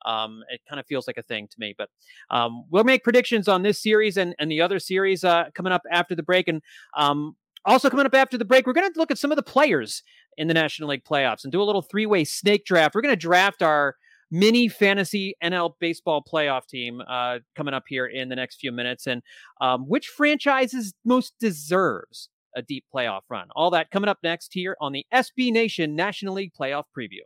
[0.06, 1.74] um, it kind of feels like a thing to me.
[1.78, 1.90] But
[2.30, 5.82] um, we'll make predictions on this series and, and the other series uh, coming up
[5.92, 6.48] after the break.
[6.48, 6.62] And
[6.96, 7.36] um,
[7.66, 10.04] also, coming up after the break, we're going to look at some of the players
[10.38, 12.94] in the National League playoffs and do a little three way snake draft.
[12.94, 13.96] We're going to draft our
[14.32, 19.08] mini fantasy NL baseball playoff team uh, coming up here in the next few minutes
[19.08, 19.22] and
[19.62, 23.48] um, which franchises most deserves a deep playoff run.
[23.56, 27.26] All that coming up next here on the SB Nation National League Playoff Preview.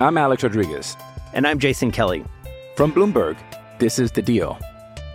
[0.00, 0.96] I'm Alex Rodriguez.
[1.32, 2.24] And I'm Jason Kelly.
[2.76, 3.36] From Bloomberg,
[3.78, 4.58] this is The Deal.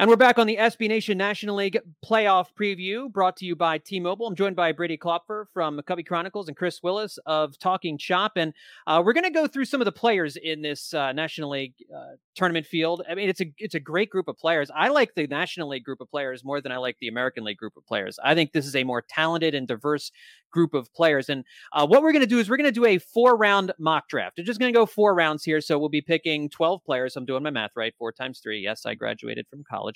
[0.00, 3.76] And we're back on the SB Nation National League playoff preview brought to you by
[3.76, 4.26] T Mobile.
[4.26, 8.32] I'm joined by Brady Klopfer from McCovey Chronicles and Chris Willis of Talking Chop.
[8.36, 8.54] And
[8.86, 11.74] uh, we're going to go through some of the players in this uh, National League
[11.94, 13.02] uh, tournament field.
[13.10, 14.70] I mean, it's a it's a great group of players.
[14.74, 17.58] I like the National League group of players more than I like the American League
[17.58, 18.18] group of players.
[18.24, 20.12] I think this is a more talented and diverse
[20.50, 21.28] group of players.
[21.28, 23.72] And uh, what we're going to do is we're going to do a four round
[23.78, 24.36] mock draft.
[24.38, 25.60] We're just going to go four rounds here.
[25.60, 27.16] So we'll be picking 12 players.
[27.16, 27.94] I'm doing my math right.
[27.98, 28.60] Four times three.
[28.60, 29.89] Yes, I graduated from college.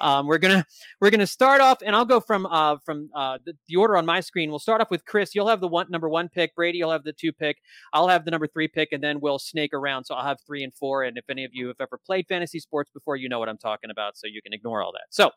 [0.00, 0.64] Um, we're to,
[1.00, 4.06] we're to start off and I'll go from, uh, from uh, the, the, order on
[4.06, 4.50] my screen.
[4.50, 5.34] We'll start off with Chris.
[5.34, 6.54] You'll have the one, number one pick.
[6.54, 7.58] Brady, you'll have the two pick.
[7.92, 10.04] I'll have the number three pick and then we'll snake around.
[10.04, 11.04] So I'll have three and four.
[11.04, 13.58] And if any of you have ever played fantasy sports before, you know what I'm
[13.58, 14.16] talking about.
[14.16, 15.06] So you can ignore all that.
[15.10, 15.30] So,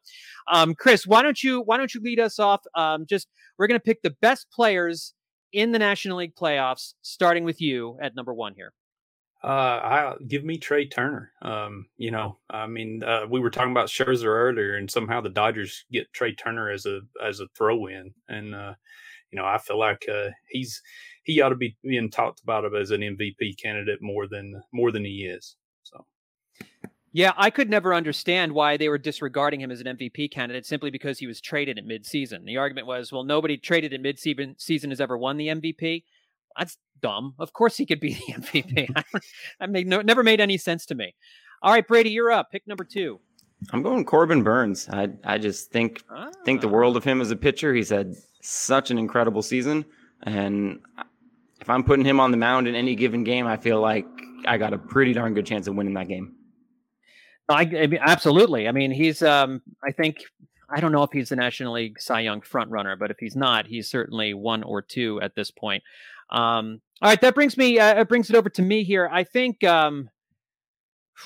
[0.52, 2.62] um, Chris, why don't you, why don't you lead us off?
[2.76, 5.14] Um, just, we're to pick the best players
[5.52, 8.74] in the National League playoffs, starting with you at number one here?
[9.44, 11.32] Uh, I give me Trea Turner.
[11.42, 15.30] Um, you know, I mean, uh, we were talking about Scherzer earlier, and somehow the
[15.30, 18.74] Dodgers get Trea Turner as a as a throw in, and uh,
[19.32, 20.82] you know, I feel like uh, he's
[21.24, 25.04] he ought to be being talked about as an MVP candidate more than more than
[25.04, 25.58] he is.
[25.84, 26.06] So,
[27.12, 30.90] Yeah, I could never understand why they were disregarding him as an MVP candidate simply
[30.92, 32.46] because he was traded at midseason.
[32.46, 36.04] The argument was, well, nobody traded at midseason season has ever won the MVP.
[36.58, 37.36] That's dumb.
[37.40, 39.04] Of course he could be the MVP.
[39.60, 41.16] I made no, never made any sense to me.
[41.62, 42.52] All right, Brady, you're up.
[42.52, 43.20] Pick number two.
[43.72, 44.90] I'm going Corbin Burnes.
[44.90, 46.30] I I just think ah.
[46.44, 47.74] think the world of him as a pitcher.
[47.74, 49.86] He's had such an incredible season,
[50.24, 50.80] and
[51.62, 54.06] if I'm putting him on the mound in any given game, I feel like
[54.46, 56.36] I got a pretty darn good chance of winning that game.
[57.48, 58.68] I, I mean, absolutely.
[58.68, 59.22] I mean, he's.
[59.22, 60.18] Um, I think
[60.70, 63.36] I don't know if he's the National League Cy Young front runner, but if he's
[63.36, 65.84] not, he's certainly one or two at this point.
[66.34, 67.80] Um, all right, that brings me.
[67.80, 69.10] Uh, it brings it over to me here.
[69.12, 69.64] I think.
[69.64, 70.10] Um,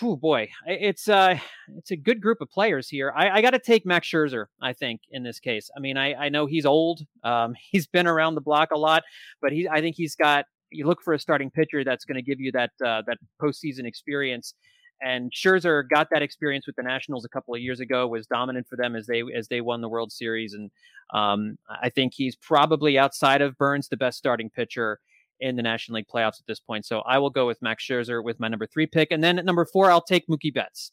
[0.02, 1.40] Oh boy, it's uh,
[1.78, 3.12] it's a good group of players here.
[3.16, 4.46] I, I got to take Max Scherzer.
[4.62, 5.70] I think in this case.
[5.76, 7.02] I mean, I, I know he's old.
[7.24, 9.04] Um, he's been around the block a lot,
[9.42, 10.46] but he I think he's got.
[10.70, 13.86] You look for a starting pitcher that's going to give you that uh, that postseason
[13.86, 14.54] experience
[15.02, 18.08] and Scherzer got that experience with the Nationals a couple of years ago.
[18.08, 20.72] Was dominant for them as they as they won the World Series, and
[21.14, 25.00] um, I think he's probably outside of Burnes the best starting pitcher
[25.40, 26.86] in the National League playoffs at this point.
[26.86, 29.46] So I will go with Max Scherzer with my number three pick, and then at
[29.46, 30.92] number four I'll take Mookie Betts.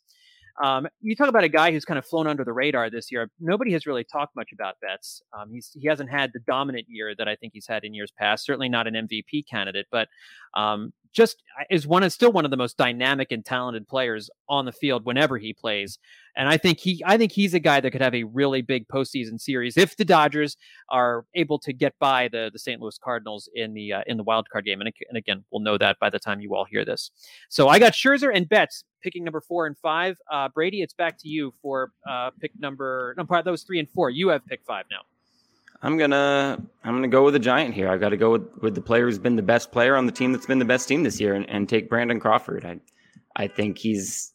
[0.62, 3.28] Um, you talk about a guy who's kind of flown under the radar this year.
[3.40, 5.20] Nobody has really talked much about Betts.
[5.36, 8.44] Um, he hasn't had the dominant year that I think he's had in years past.
[8.44, 10.08] Certainly not an MVP candidate, but
[10.54, 14.64] um, just is one is still one of the most dynamic and talented players on
[14.66, 15.98] the field whenever he plays.
[16.36, 18.88] And I think he I think he's a guy that could have a really big
[18.88, 20.56] postseason series if the Dodgers
[20.90, 22.80] are able to get by the the St.
[22.80, 24.80] Louis Cardinals in the uh, in the wild card game.
[24.80, 27.12] And, and again, we'll know that by the time you all hear this.
[27.48, 30.18] So I got Scherzer and Betts picking number four and five.
[30.30, 33.88] Uh, Brady, it's back to you for uh, pick number no part those three and
[33.88, 34.10] four.
[34.10, 35.02] You have pick five now.
[35.82, 37.88] I'm gonna I'm gonna go with a giant here.
[37.88, 40.12] I've got to go with, with the player who's been the best player on the
[40.12, 42.64] team that's been the best team this year, and, and take Brandon Crawford.
[42.64, 42.80] I
[43.36, 44.32] I think he's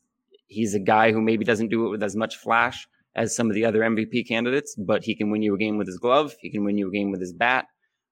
[0.48, 3.56] he's a guy who maybe doesn't do it with as much flash as some of
[3.56, 6.36] the other MVP candidates, but he can win you a game with his glove.
[6.42, 7.66] He can win you a game with his bat.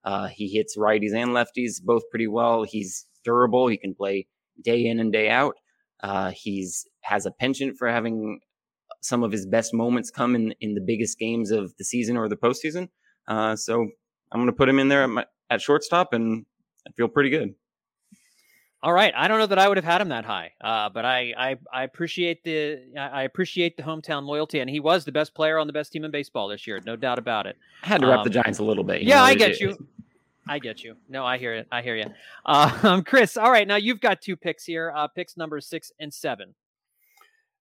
[0.03, 2.63] Uh, he hits righties and lefties both pretty well.
[2.63, 3.67] He's durable.
[3.67, 4.27] He can play
[4.63, 5.55] day in and day out.
[6.01, 8.39] Uh, he's has a penchant for having
[9.01, 12.27] some of his best moments come in in the biggest games of the season or
[12.27, 12.89] the postseason.
[13.27, 13.81] Uh, so
[14.31, 16.45] I'm going to put him in there at, my, at shortstop, and
[16.87, 17.55] I feel pretty good.
[18.83, 21.03] All right, I don't know that I would have had him that high, uh, but
[21.03, 25.33] I, I, I appreciate the I appreciate the hometown loyalty, and he was the best
[25.33, 27.57] player on the best team in baseball this year, no doubt about it.
[27.83, 29.01] I had to rep um, the Giants a little bit.
[29.01, 29.75] Yeah, know, I get you.
[30.47, 30.95] I get you.
[31.09, 31.67] No, I hear it.
[31.71, 32.05] I hear you.
[32.45, 34.93] Um, Chris, all right, now you've got two picks here.
[34.95, 36.53] Uh, picks number six and seven.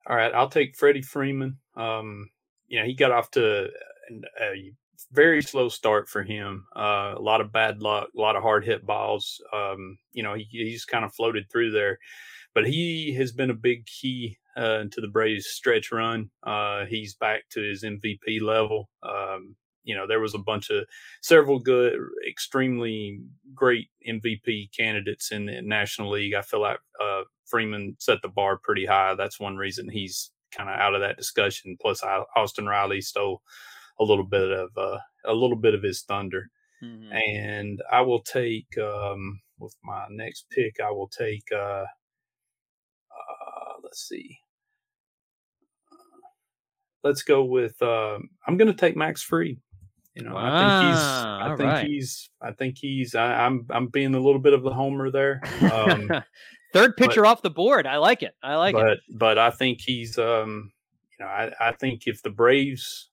[0.06, 1.56] All right, I'll take Freddie Freeman.
[1.76, 2.28] Um,
[2.68, 3.70] you know, he got off to
[4.40, 4.74] a
[5.12, 6.66] very slow start for him.
[6.74, 9.40] Uh, a lot of bad luck, a lot of hard hit balls.
[9.52, 11.98] Um, you know, he, he's kind of floated through there,
[12.54, 16.30] but he has been a big key uh, to the Braves stretch run.
[16.42, 18.88] Uh, he's back to his MVP level.
[19.02, 20.84] Um, you know, there was a bunch of
[21.22, 21.94] several good,
[22.28, 23.20] extremely
[23.54, 26.34] great MVP candidates in the National League.
[26.34, 29.14] I feel like uh, Freeman set the bar pretty high.
[29.14, 31.76] That's one reason he's kind of out of that discussion.
[31.80, 32.02] Plus,
[32.34, 33.42] Austin Riley stole
[33.98, 36.50] a little bit of uh, a little bit of his thunder.
[36.82, 37.12] Mm-hmm.
[37.12, 40.76] And I will take um, with my next pick.
[40.84, 41.44] I will take.
[41.52, 41.84] Uh,
[43.10, 44.38] uh, let's see.
[47.06, 47.80] let's go with.
[47.80, 49.58] Um, I'm going to take Max Fried.
[50.14, 50.36] You know.
[50.36, 51.04] I think he's.
[51.04, 51.86] I think right.
[51.86, 52.30] he's.
[52.42, 53.14] I think he's.
[53.14, 55.40] I, am I'm, I'm being a little bit of the homer there.
[55.72, 56.10] Um,
[56.72, 57.86] Third pitcher but, off the board.
[57.86, 58.34] I like it.
[58.42, 59.00] I like but, it.
[59.08, 60.18] But I think he's.
[60.18, 60.72] Um,
[61.18, 63.08] you know, I, I think if the Braves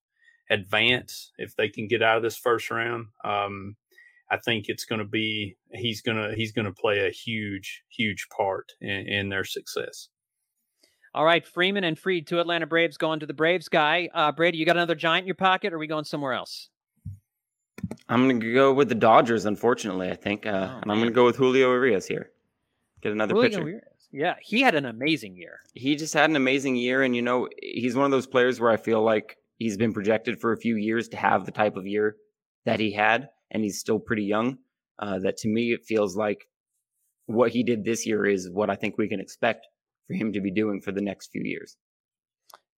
[0.49, 3.07] advance if they can get out of this first round.
[3.23, 3.75] Um,
[4.29, 7.83] I think it's going to be he's going to he's going to play a huge
[7.89, 10.09] huge part in, in, their success.
[11.13, 14.09] All right, Freeman and Fried, two Atlanta Braves going to the Braves guy.
[14.13, 16.69] Uh, Brady, you got another giant in your pocket, or are we going somewhere else?
[18.09, 20.09] I'm going to go with the Dodgers, unfortunately.
[20.09, 22.31] I think, uh, oh, and I'm going to go with Julio Urias here.
[23.01, 23.61] Get another Julio pitcher.
[23.61, 23.83] Urias.
[24.11, 25.59] Yeah, he had an amazing year.
[25.73, 28.71] He just had an amazing year, and you know, he's one of those players where
[28.71, 31.87] I feel like he's been projected for a few years to have the type of
[31.87, 32.17] year
[32.65, 34.57] that he had, and he's still pretty young.
[34.99, 36.45] Uh, that to me, it feels like
[37.27, 39.65] what he did this year is what I think we can expect
[40.07, 41.77] for him to be doing for the next few years.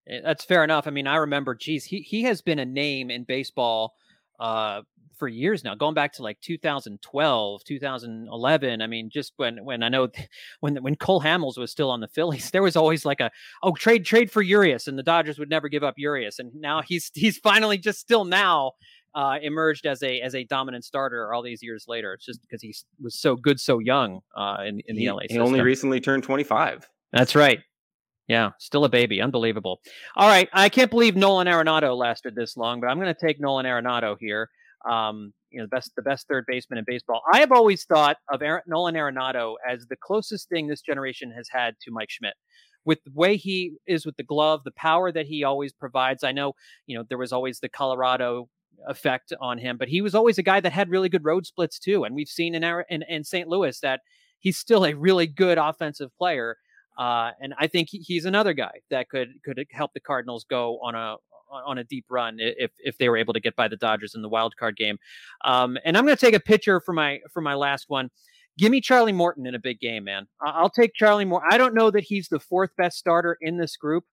[0.07, 0.85] Eh, that's fair enough.
[0.87, 3.95] I mean, I remember, geez, he he has been a name in baseball
[4.39, 4.81] uh,
[5.17, 8.81] for years now, going back to like 2012, 2011.
[8.81, 10.09] I mean, just when when I know
[10.59, 13.31] when when Cole Hamels was still on the Phillies, there was always like a
[13.63, 16.81] oh trade trade for Urias, and the Dodgers would never give up Urias, and now
[16.81, 18.73] he's he's finally just still now
[19.13, 22.13] uh, emerged as a as a dominant starter all these years later.
[22.13, 25.21] It's just because he was so good so young uh, in in the he, LA.
[25.29, 26.87] He only recently turned 25.
[27.13, 27.61] That's right.
[28.27, 29.21] Yeah, still a baby.
[29.21, 29.81] Unbelievable.
[30.15, 30.49] All right.
[30.51, 34.15] I can't believe Nolan Arenado lasted this long, but I'm going to take Nolan Arenado
[34.19, 34.49] here.
[34.89, 37.21] Um, you know, the best the best third baseman in baseball.
[37.31, 41.75] I have always thought of Nolan Arenado as the closest thing this generation has had
[41.81, 42.33] to Mike Schmidt.
[42.83, 46.23] With the way he is with the glove, the power that he always provides.
[46.23, 46.53] I know,
[46.85, 48.47] you know, there was always the Colorado
[48.87, 51.79] effect on him, but he was always a guy that had really good road splits
[51.79, 52.03] too.
[52.03, 53.47] And we've seen in in, in St.
[53.47, 54.01] Louis that
[54.39, 56.57] he's still a really good offensive player.
[56.97, 60.95] Uh, and I think he's another guy that could could help the Cardinals go on
[60.95, 61.17] a
[61.51, 64.21] on a deep run if if they were able to get by the Dodgers in
[64.21, 64.97] the wild card game.
[65.43, 68.09] Um, and I'm going to take a pitcher for my for my last one.
[68.57, 70.27] Give me Charlie Morton in a big game, man.
[70.41, 71.49] I'll take Charlie Morton.
[71.51, 74.05] I don't know that he's the fourth best starter in this group,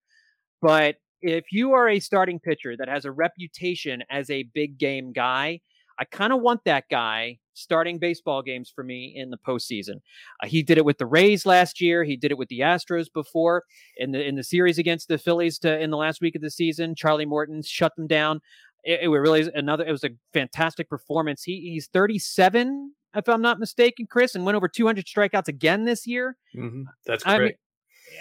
[0.61, 5.13] but if you are a starting pitcher that has a reputation as a big game
[5.13, 5.59] guy,
[6.01, 9.97] I kind of want that guy starting baseball games for me in the postseason.
[10.41, 12.03] Uh, he did it with the Rays last year.
[12.03, 13.65] He did it with the Astros before
[13.97, 16.49] in the in the series against the Phillies to, in the last week of the
[16.49, 16.95] season.
[16.95, 18.41] Charlie Morton shut them down.
[18.83, 19.85] It, it was really another.
[19.85, 21.43] It was a fantastic performance.
[21.43, 26.07] He he's 37, if I'm not mistaken, Chris, and went over 200 strikeouts again this
[26.07, 26.35] year.
[26.55, 26.83] Mm-hmm.
[27.05, 27.35] That's great.
[27.35, 27.53] I mean,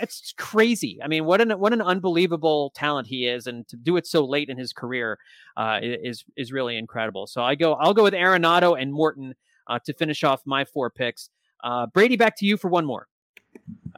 [0.00, 0.98] it's crazy.
[1.02, 4.24] I mean, what an what an unbelievable talent he is, and to do it so
[4.24, 5.18] late in his career
[5.56, 7.26] uh, is is really incredible.
[7.26, 9.34] So I go, I'll go with Arenado and Morton
[9.66, 11.30] uh, to finish off my four picks.
[11.62, 13.08] Uh, Brady, back to you for one more.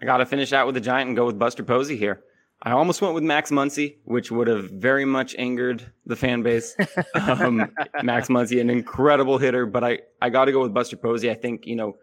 [0.01, 2.23] I got to finish out with the Giant and go with Buster Posey here.
[2.65, 6.77] I almost went with Max Muncy, which would have very much angered the fan base.
[7.15, 7.73] Um,
[8.03, 11.31] Max Muncy, an incredible hitter, but I I got to go with Buster Posey.
[11.31, 11.97] I think you know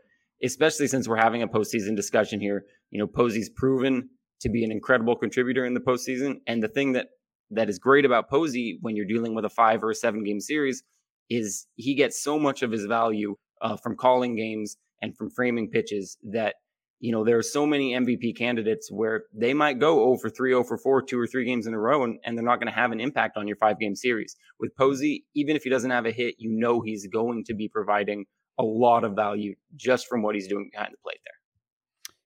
[0.43, 2.65] especially since we're having a postseason discussion here.
[2.91, 4.09] You know, Posey's proven
[4.41, 6.37] to be an incredible contributor in the postseason.
[6.47, 7.07] And the thing that
[7.51, 10.39] that is great about Posey when you're dealing with a five or a seven game
[10.39, 10.83] series
[11.29, 15.69] is he gets so much of his value uh, from calling games and from framing
[15.69, 16.55] pitches that
[16.99, 20.77] you know there are so many MVP candidates where they might go over 3 over
[20.77, 22.91] 4 two or three games in a row and, and they're not going to have
[22.91, 26.11] an impact on your five game series with Posey even if he doesn't have a
[26.11, 28.25] hit you know he's going to be providing
[28.59, 31.38] a lot of value just from what he's doing behind the plate there.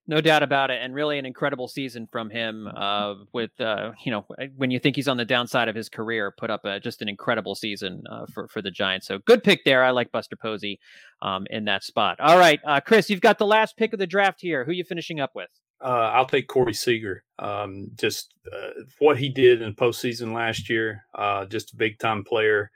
[0.06, 2.68] No doubt about it, and really an incredible season from him.
[2.68, 6.30] Uh, with uh, you know, when you think he's on the downside of his career,
[6.30, 9.06] put up a, just an incredible season uh, for for the Giants.
[9.06, 9.82] So good pick there.
[9.82, 10.78] I like Buster Posey
[11.22, 12.20] um, in that spot.
[12.20, 14.64] All right, uh, Chris, you've got the last pick of the draft here.
[14.64, 15.48] Who you finishing up with?
[15.82, 17.24] Uh, I'll take Corey Seager.
[17.38, 21.04] Um, just uh, what he did in the postseason last year,
[21.48, 22.70] just a big time player.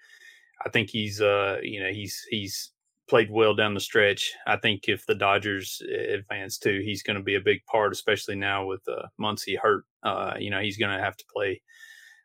[0.64, 2.72] I think he's you know he's he's
[3.08, 4.32] played well down the stretch.
[4.46, 5.82] I think if the Dodgers
[6.12, 9.84] advance too, he's going to be a big part, especially now with uh, Muncy hurt.
[10.02, 11.62] Uh, you know, he's going to have to play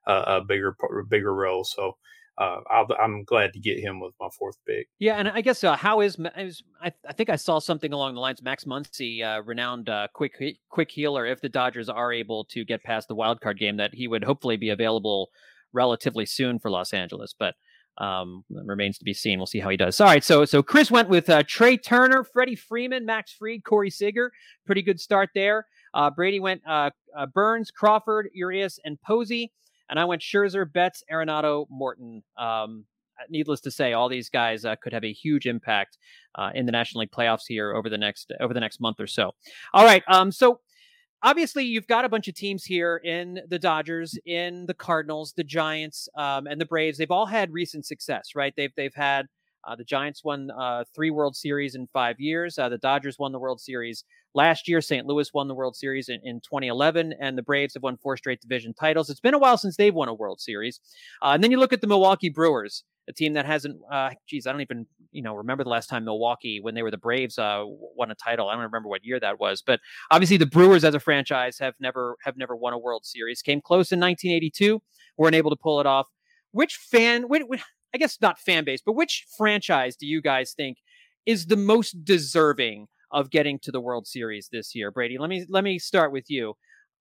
[0.07, 0.75] a, a bigger,
[1.09, 1.63] bigger role.
[1.63, 1.93] So
[2.37, 4.87] uh, i am glad to get him with my fourth pick.
[4.97, 8.15] Yeah, and I guess uh, how is, is I, I, think I saw something along
[8.15, 10.33] the lines Max Muncy, uh, renowned uh, quick
[10.69, 11.27] quick healer.
[11.27, 14.23] If the Dodgers are able to get past the wild card game, that he would
[14.23, 15.29] hopefully be available
[15.73, 17.35] relatively soon for Los Angeles.
[17.37, 17.53] But
[17.97, 19.39] um, remains to be seen.
[19.39, 19.99] We'll see how he does.
[20.01, 23.89] All right, so so Chris went with uh, Trea Turner, Freddie Freeman, Max Fried, Corey
[23.89, 24.31] Seager.
[24.65, 25.67] Pretty good start there.
[25.93, 29.51] Uh, Brady went uh, uh, Burnes, Crawford, Urias, and Posey,
[29.89, 32.23] and I went Scherzer, Betts, Arenado, Morton.
[32.37, 32.85] Um,
[33.29, 35.97] needless to say, all these guys uh, could have a huge impact
[36.35, 39.07] uh, in the National League playoffs here over the next over the next month or
[39.07, 39.31] so.
[39.73, 40.59] All right, um, so
[41.23, 45.43] obviously you've got a bunch of teams here in the Dodgers, in the Cardinals, the
[45.43, 46.97] Giants, um, and the Braves.
[46.97, 48.53] They've all had recent success, right?
[48.55, 49.27] They've they've had
[49.65, 52.57] uh, the Giants won uh, three World Series in five years.
[52.57, 54.03] Uh, the Dodgers won the World Series
[54.33, 54.81] last year.
[54.81, 55.05] St.
[55.05, 58.41] Louis won the World Series in, in 2011, and the Braves have won four straight
[58.41, 59.09] division titles.
[59.09, 60.79] It's been a while since they've won a World Series.
[61.21, 64.47] Uh, and then you look at the Milwaukee Brewers a team that hasn't uh geez
[64.47, 67.37] i don't even you know remember the last time milwaukee when they were the braves
[67.37, 69.79] uh won a title i don't remember what year that was but
[70.11, 73.61] obviously the brewers as a franchise have never have never won a world series came
[73.61, 74.81] close in 1982
[75.17, 76.07] weren't able to pull it off
[76.51, 77.23] which fan
[77.93, 80.77] i guess not fan base but which franchise do you guys think
[81.25, 85.45] is the most deserving of getting to the world series this year brady let me
[85.49, 86.53] let me start with you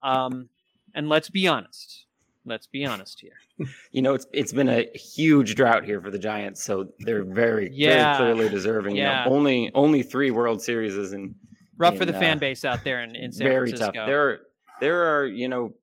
[0.03, 0.49] um
[0.95, 2.07] and let's be honest
[2.45, 3.69] Let's be honest here.
[3.93, 7.71] you know, it's it's been a huge drought here for the Giants, so they're very
[7.73, 8.19] yeah.
[8.19, 8.97] very clearly deserving.
[8.97, 9.25] Yeah.
[9.25, 11.35] You know, only only three World Series is in
[11.77, 13.93] rough in, for the uh, fan base out there in, in San very Francisco.
[13.93, 14.07] tough.
[14.07, 14.41] There are
[14.81, 15.75] there are you know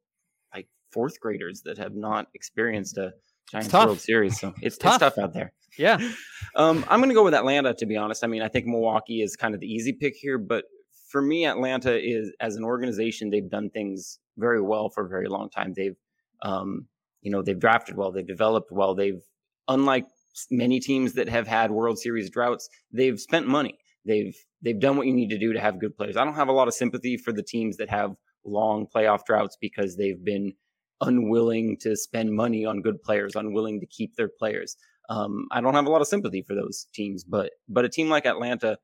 [0.54, 3.14] like fourth graders that have not experienced a
[3.52, 4.96] Giants World Series, so it's, tough.
[4.96, 5.54] it's tough out there.
[5.78, 5.98] Yeah.
[6.56, 8.24] Um, I'm going to go with Atlanta to be honest.
[8.24, 10.66] I mean, I think Milwaukee is kind of the easy pick here, but
[11.10, 15.28] for me, Atlanta is as an organization, they've done things very well for a very
[15.28, 15.74] long time.
[15.76, 15.96] They've
[16.42, 16.88] um,
[17.22, 19.22] you know, they've drafted well, they've developed well, they've
[19.68, 20.06] unlike
[20.50, 23.78] many teams that have had World Series droughts, they've spent money.
[24.06, 26.18] They've they've done what you need to do to have good players.
[26.18, 28.12] I don't have a lot of sympathy for the teams that have
[28.46, 30.54] long playoff droughts because they've been
[31.02, 34.76] unwilling to spend money on good players, unwilling to keep their players.
[35.10, 38.10] Um, I don't have a lot of sympathy for those teams, but but a team
[38.10, 38.78] like Atlanta,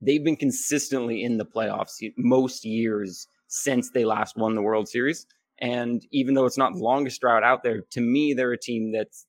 [0.00, 5.26] they've been consistently in the playoffs most years since they last won the World Series.
[5.60, 8.92] And even though it's not the longest drought out there, to me, they're a team
[8.92, 9.26] that's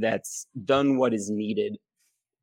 [0.00, 1.76] that's done what is needed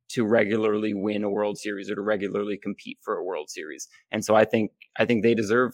[0.09, 3.87] to regularly win a World Series or to regularly compete for a World Series.
[4.11, 5.73] And so I think I think they deserve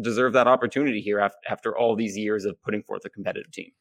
[0.00, 3.72] deserve that opportunity here after, after all these years of putting forth a competitive team.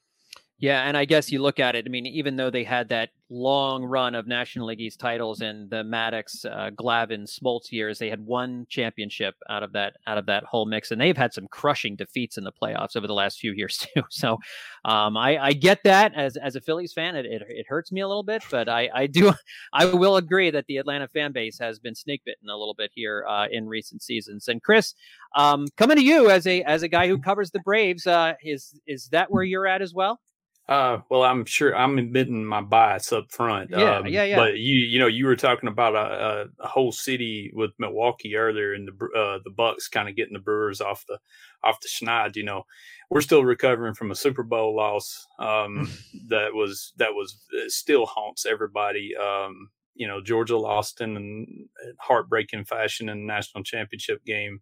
[0.66, 1.86] Yeah, and I guess you look at it.
[1.86, 5.70] I mean, even though they had that long run of National League East titles in
[5.70, 10.26] the Maddux, uh, Glavine, Smoltz years, they had one championship out of that out of
[10.26, 13.38] that whole mix, and they've had some crushing defeats in the playoffs over the last
[13.38, 14.02] few years too.
[14.10, 14.40] So,
[14.86, 18.02] um, I, I get that as as a Phillies fan, it, it, it hurts me
[18.02, 19.34] a little bit, but I I do
[19.74, 22.90] I will agree that the Atlanta fan base has been snake bitten a little bit
[22.96, 24.48] here uh, in recent seasons.
[24.48, 24.96] And Chris,
[25.36, 28.80] um, coming to you as a as a guy who covers the Braves, uh, is
[28.88, 30.20] is that where you're at as well?
[30.68, 33.70] Uh, well, I'm sure I'm admitting my bias up front.
[33.70, 34.36] Yeah, um, yeah, yeah.
[34.36, 38.74] But you, you know, you were talking about a, a, whole city with Milwaukee earlier,
[38.74, 41.20] and the uh, the Bucks kind of getting the Brewers off the
[41.64, 42.36] off the schneid.
[42.36, 42.64] You know,
[43.12, 45.88] we're still recovering from a Super Bowl loss um,
[46.30, 49.16] that was that was uh, still haunts everybody.
[49.16, 51.68] Um, you know, Georgia lost in, in
[52.00, 54.62] heartbreaking fashion in the national championship game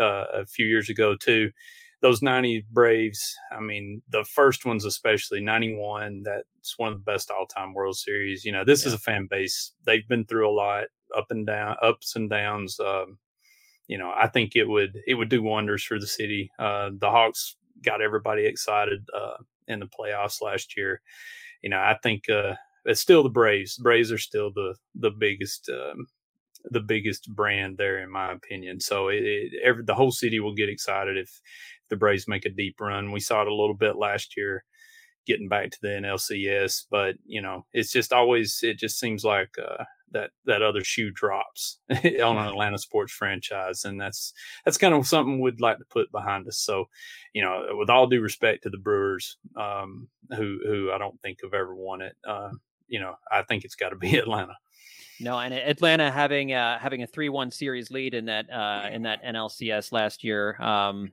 [0.00, 1.50] uh, a few years ago too
[2.04, 7.30] those 90 Braves, I mean, the first ones, especially 91, that's one of the best
[7.30, 8.44] all time World Series.
[8.44, 8.88] You know, this yeah.
[8.88, 9.72] is a fan base.
[9.86, 10.84] They've been through a lot,
[11.16, 12.78] up and down, ups and downs.
[12.78, 13.16] Um,
[13.88, 16.50] you know, I think it would it would do wonders for the city.
[16.58, 21.00] Uh, the Hawks got everybody excited uh, in the playoffs last year.
[21.62, 23.76] You know, I think uh, it's still the Braves.
[23.76, 26.06] The Braves are still the the biggest um,
[26.70, 28.80] the biggest brand there, in my opinion.
[28.80, 31.40] So it, it every, the whole city will get excited if
[31.90, 33.12] the Braves make a deep run.
[33.12, 34.64] We saw it a little bit last year,
[35.26, 39.50] getting back to the NLCS, but you know, it's just always it just seems like
[39.58, 44.32] uh, that that other shoe drops on an Atlanta sports franchise, and that's
[44.64, 46.58] that's kind of something we'd like to put behind us.
[46.58, 46.86] So,
[47.34, 51.38] you know, with all due respect to the Brewers, um, who who I don't think
[51.42, 52.50] have ever won it, uh,
[52.88, 54.54] you know, I think it's got to be Atlanta.
[55.20, 59.02] No, and Atlanta having uh, having a three one series lead in that uh, in
[59.02, 60.60] that NLCS last year.
[60.60, 61.12] Um,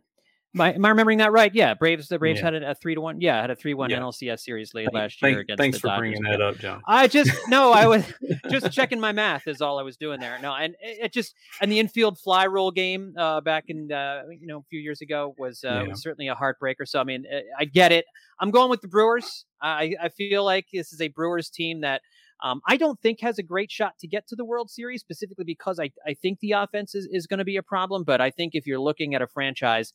[0.53, 1.53] Am I, am I remembering that right?
[1.53, 2.09] Yeah, Braves.
[2.09, 2.45] The Braves yeah.
[2.45, 3.21] had a, a, three to one.
[3.21, 3.99] Yeah, had a three one yeah.
[3.99, 5.99] NLCS series lead last year against Thanks the for Dodgers.
[5.99, 6.81] bringing that up, John.
[6.85, 8.03] I just no, I was
[8.49, 10.37] just checking my math is all I was doing there.
[10.41, 14.23] No, and it, it just and the infield fly rule game uh, back in uh,
[14.29, 15.87] you know a few years ago was, uh, yeah.
[15.87, 16.85] was certainly a heartbreaker.
[16.85, 18.03] So I mean, eh, I get it.
[18.39, 19.45] I'm going with the Brewers.
[19.61, 22.01] I I feel like this is a Brewers team that
[22.43, 25.45] um, I don't think has a great shot to get to the World Series, specifically
[25.45, 28.03] because I, I think the offense is, is going to be a problem.
[28.03, 29.93] But I think if you're looking at a franchise,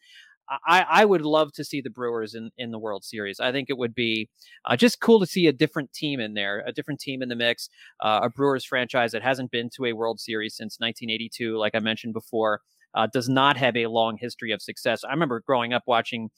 [0.49, 3.40] I, I would love to see the Brewers in, in the World Series.
[3.40, 4.28] I think it would be
[4.64, 7.36] uh, just cool to see a different team in there, a different team in the
[7.36, 7.68] mix,
[8.01, 11.80] uh, a Brewers franchise that hasn't been to a World Series since 1982, like I
[11.80, 12.61] mentioned before.
[12.94, 15.05] Uh, does not have a long history of success.
[15.05, 16.30] I remember growing up watching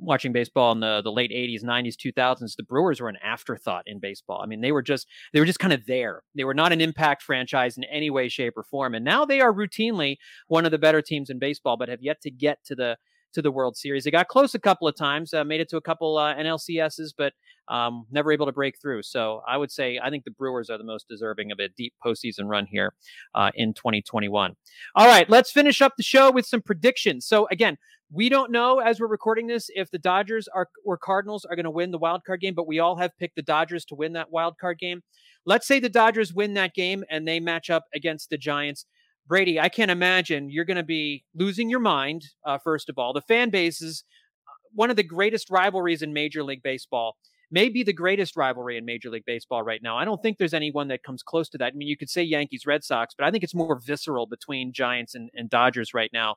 [0.00, 3.98] watching baseball in the, the late 80s 90s 2000s the brewers were an afterthought in
[3.98, 6.72] baseball i mean they were just they were just kind of there they were not
[6.72, 10.16] an impact franchise in any way shape or form and now they are routinely
[10.48, 12.96] one of the better teams in baseball but have yet to get to the
[13.34, 14.04] to the World Series.
[14.04, 17.12] They got close a couple of times, uh, made it to a couple uh, NLCSs,
[17.16, 17.32] but
[17.68, 19.02] um, never able to break through.
[19.02, 21.94] So I would say I think the Brewers are the most deserving of a deep
[22.04, 22.94] postseason run here
[23.34, 24.54] uh, in 2021.
[24.94, 27.26] All right, let's finish up the show with some predictions.
[27.26, 27.76] So again,
[28.14, 31.64] we don't know as we're recording this if the Dodgers are or Cardinals are going
[31.64, 34.12] to win the wild card game, but we all have picked the Dodgers to win
[34.12, 35.00] that wild card game.
[35.46, 38.86] Let's say the Dodgers win that game and they match up against the Giants.
[39.26, 42.26] Brady, I can't imagine you're going to be losing your mind.
[42.44, 44.04] Uh, first of all, the fan base is
[44.46, 47.16] uh, one of the greatest rivalries in Major League Baseball.
[47.50, 49.98] Maybe the greatest rivalry in Major League Baseball right now.
[49.98, 51.72] I don't think there's anyone that comes close to that.
[51.74, 54.72] I mean, you could say Yankees, Red Sox, but I think it's more visceral between
[54.72, 56.36] Giants and, and Dodgers right now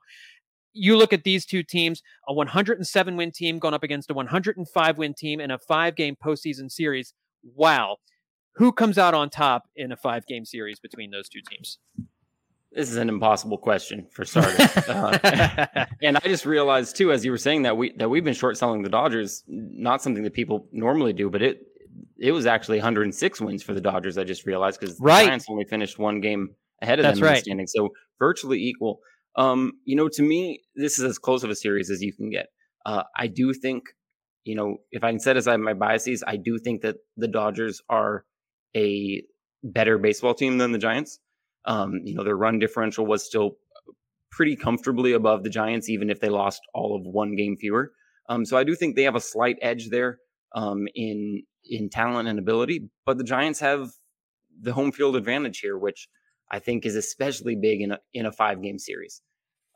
[0.76, 4.98] you look at these two teams a 107 win team going up against a 105
[4.98, 7.14] win team in a five game postseason series.
[7.44, 7.98] Wow.
[8.56, 11.80] Who comes out on top in a five game series between those two teams?
[12.76, 14.60] This is an impossible question for starters.
[14.90, 18.34] uh, and I just realized too, as you were saying that we that we've been
[18.34, 21.62] short selling the Dodgers, not something that people normally do, but it
[22.20, 24.18] it was actually 106 wins for the Dodgers.
[24.18, 25.22] I just realized because right.
[25.22, 26.50] the Giants only finished one game
[26.82, 27.36] ahead of That's them in right.
[27.38, 29.00] the standing, so virtually equal.
[29.38, 32.30] Um, you know, to me, this is as close of a series as you can
[32.30, 32.48] get.
[32.86, 33.84] Uh, I do think,
[34.44, 37.82] you know, if I can set aside my biases, I do think that the Dodgers
[37.90, 38.26] are
[38.76, 39.24] a
[39.64, 41.20] better baseball team than the Giants.
[41.66, 43.58] Um, you know, their run differential was still
[44.32, 47.92] pretty comfortably above the Giants, even if they lost all of one game fewer.
[48.28, 50.20] Um, so I do think they have a slight edge there
[50.54, 53.90] um, in in talent and ability, but the Giants have
[54.62, 56.08] the home field advantage here, which
[56.52, 59.22] I think is especially big in a, in a five game series.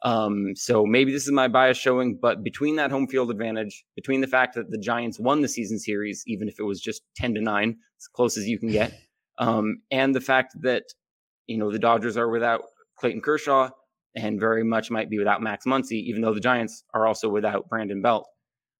[0.03, 4.21] Um, so maybe this is my bias showing, but between that home field advantage, between
[4.21, 7.35] the fact that the Giants won the season series, even if it was just 10
[7.35, 8.93] to 9, as close as you can get,
[9.39, 10.83] um, and the fact that,
[11.49, 12.61] you know, the Dodgers are without
[12.99, 13.69] Clayton Kershaw
[14.15, 17.67] and very much might be without Max Muncy, even though the Giants are also without
[17.67, 18.27] Brandon Belt.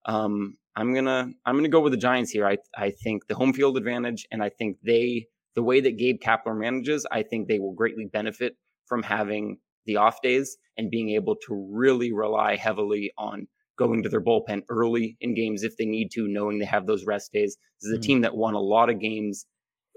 [0.06, 2.48] Um, I'm gonna I'm gonna go with the Giants here.
[2.48, 6.20] I I think the home field advantage, and I think they the way that Gabe
[6.22, 8.56] Kapler manages, I think they will greatly benefit
[8.86, 13.48] from having the off days and being able to really rely heavily on
[13.78, 17.06] going to their bullpen early in games if they need to, knowing they have those
[17.06, 17.58] rest days.
[17.82, 18.02] This is a mm-hmm.
[18.02, 19.46] team that won a lot of games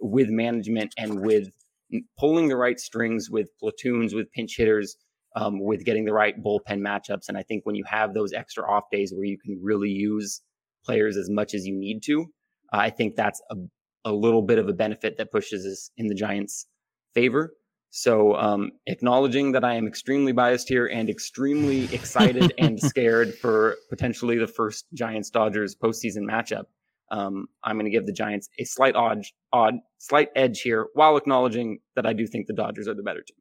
[0.01, 1.49] with management and with
[2.19, 4.97] pulling the right strings with platoons, with pinch hitters,
[5.37, 7.29] um, with getting the right bullpen matchups.
[7.29, 10.41] And I think when you have those extra off days where you can really use
[10.85, 12.27] players as much as you need to,
[12.73, 13.57] uh, I think that's a,
[14.05, 16.67] a little bit of a benefit that pushes us in the Giants'
[17.15, 17.55] favor.
[17.95, 23.77] So, um, acknowledging that I am extremely biased here and extremely excited and scared for
[23.91, 26.65] potentially the first Giants Dodgers postseason matchup,
[27.13, 31.17] um, I'm going to give the Giants a slight odd, odd, slight edge here, while
[31.17, 33.37] acknowledging that I do think the Dodgers are the better team.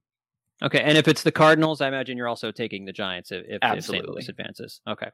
[0.64, 3.84] Okay, and if it's the Cardinals, I imagine you're also taking the Giants if, if
[3.84, 4.08] St.
[4.08, 4.82] Louis advances.
[4.88, 5.08] Okay.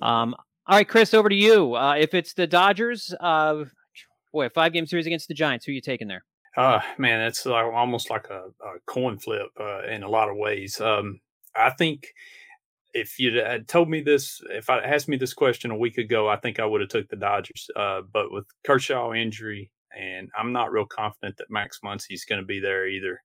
[0.00, 0.34] Um,
[0.66, 1.74] all right, Chris, over to you.
[1.74, 3.64] Uh, if it's the Dodgers, uh,
[4.32, 6.24] boy, five game series against the Giants, who are you taking there?
[6.56, 10.36] Uh, man, it's like, almost like a, a coin flip uh, in a lot of
[10.36, 10.80] ways.
[10.80, 11.20] Um,
[11.54, 12.06] I think
[12.94, 16.28] if you had told me this, if I asked me this question a week ago,
[16.28, 17.68] I think I would have took the Dodgers.
[17.74, 22.46] Uh, but with Kershaw injury, and I'm not real confident that Max Muncy's going to
[22.46, 23.20] be there either.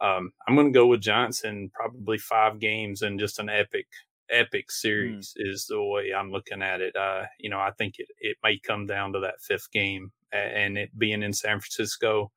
[0.00, 3.86] Um, I'm going to go with Johnson, probably five games and just an epic,
[4.30, 4.72] epic hmm.
[4.72, 5.50] series mm.
[5.50, 6.94] is the way I'm looking at it.
[6.94, 10.76] Uh, you know, I think it, it may come down to that fifth game and
[10.76, 12.30] it being in San Francisco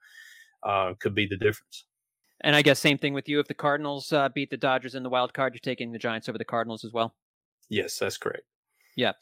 [0.64, 1.86] uh, could be the difference.
[2.44, 3.40] And I guess same thing with you.
[3.40, 6.28] If the Cardinals uh, beat the Dodgers in the wild card, you're taking the Giants
[6.28, 7.14] over the Cardinals as well.
[7.70, 8.44] Yes, that's correct.
[8.98, 9.14] Yeah,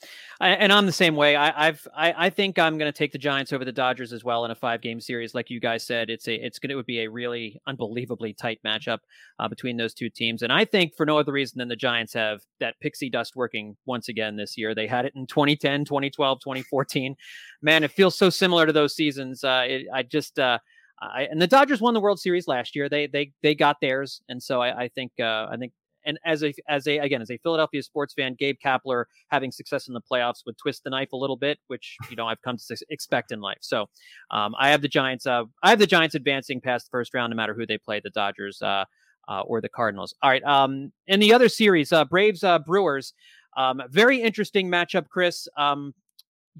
[0.41, 1.35] I, and I'm the same way.
[1.35, 4.23] I, I've I, I think I'm going to take the Giants over the Dodgers as
[4.23, 5.35] well in a five game series.
[5.35, 8.59] Like you guys said, it's a it's going to would be a really unbelievably tight
[8.65, 8.99] matchup
[9.37, 10.41] uh, between those two teams.
[10.41, 13.77] And I think for no other reason than the Giants have that pixie dust working
[13.85, 14.73] once again this year.
[14.73, 17.15] They had it in 2010, 2012, 2014.
[17.61, 19.43] Man, it feels so similar to those seasons.
[19.43, 20.39] Uh, it, I just.
[20.39, 20.57] Uh,
[21.01, 22.89] I, and the Dodgers won the World Series last year.
[22.89, 25.73] They they they got theirs, and so I, I think uh, I think
[26.05, 29.87] and as a as a again as a Philadelphia sports fan, Gabe Kapler having success
[29.87, 32.57] in the playoffs would twist the knife a little bit, which you know I've come
[32.57, 33.59] to expect in life.
[33.61, 33.87] So
[34.31, 35.25] um, I have the Giants.
[35.25, 38.01] Uh, I have the Giants advancing past the first round, no matter who they play,
[38.03, 38.85] the Dodgers uh,
[39.27, 40.13] uh, or the Cardinals.
[40.21, 40.43] All right.
[40.43, 43.13] Um, in the other series, uh, Braves uh, Brewers.
[43.57, 45.47] Um, very interesting matchup, Chris.
[45.57, 45.93] Um,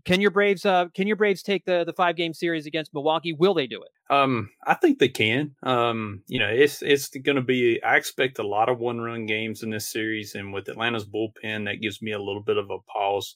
[0.06, 3.34] can your Braves uh can your Braves take the the five game series against Milwaukee?
[3.34, 3.90] Will they do it?
[4.14, 5.56] Um, I think they can.
[5.64, 7.82] Um, you know, it's it's going to be.
[7.84, 11.66] I expect a lot of one run games in this series, and with Atlanta's bullpen,
[11.66, 13.36] that gives me a little bit of a pause.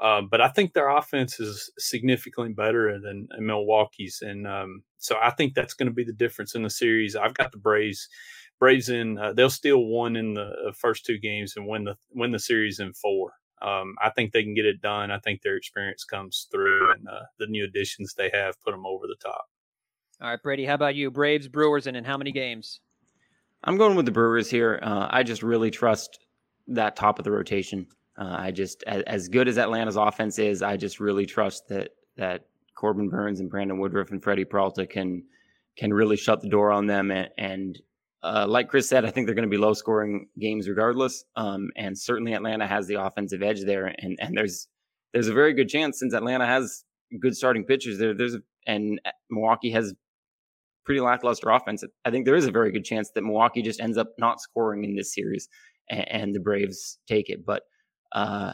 [0.00, 5.30] Uh, but I think their offense is significantly better than Milwaukee's, and um, so I
[5.30, 7.14] think that's going to be the difference in the series.
[7.16, 8.08] I've got the Braves.
[8.58, 11.96] Braves in uh, they'll steal one in the uh, first two games and win the
[12.12, 13.32] win the series in four
[13.62, 15.10] um, I think they can get it done.
[15.10, 18.86] I think their experience comes through, and uh, the new additions they have put them
[18.86, 19.46] over the top.
[20.20, 21.10] All right, Brady, how about you?
[21.10, 22.80] Braves, Brewers, and in how many games?
[23.64, 24.78] I'm going with the Brewers here.
[24.82, 26.18] Uh, I just really trust
[26.68, 27.86] that top of the rotation.
[28.18, 31.90] Uh, I just, as, as, good as Atlanta's offense is, I just really trust that
[32.16, 35.24] that Corbin Burnes and Brandon Woodruff and Freddie Peralta can
[35.76, 37.80] can really shut the door on them and, and
[38.22, 41.24] uh, like Chris said, I think they're going to be low scoring games regardless.
[41.36, 43.86] Um, and certainly Atlanta has the offensive edge there.
[43.86, 44.68] And, and there's,
[45.12, 46.84] there's a very good chance since Atlanta has
[47.20, 49.00] good starting pitchers there, there's, a, and
[49.30, 49.94] Milwaukee has
[50.84, 51.82] pretty lackluster offense.
[52.04, 54.84] I think there is a very good chance that Milwaukee just ends up not scoring
[54.84, 55.48] in this series
[55.88, 57.44] and, and the Braves take it.
[57.44, 57.62] But,
[58.12, 58.52] uh,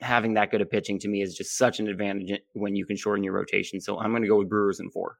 [0.00, 2.96] having that good of pitching to me is just such an advantage when you can
[2.96, 3.80] shorten your rotation.
[3.80, 5.18] So I'm going to go with Brewers in four.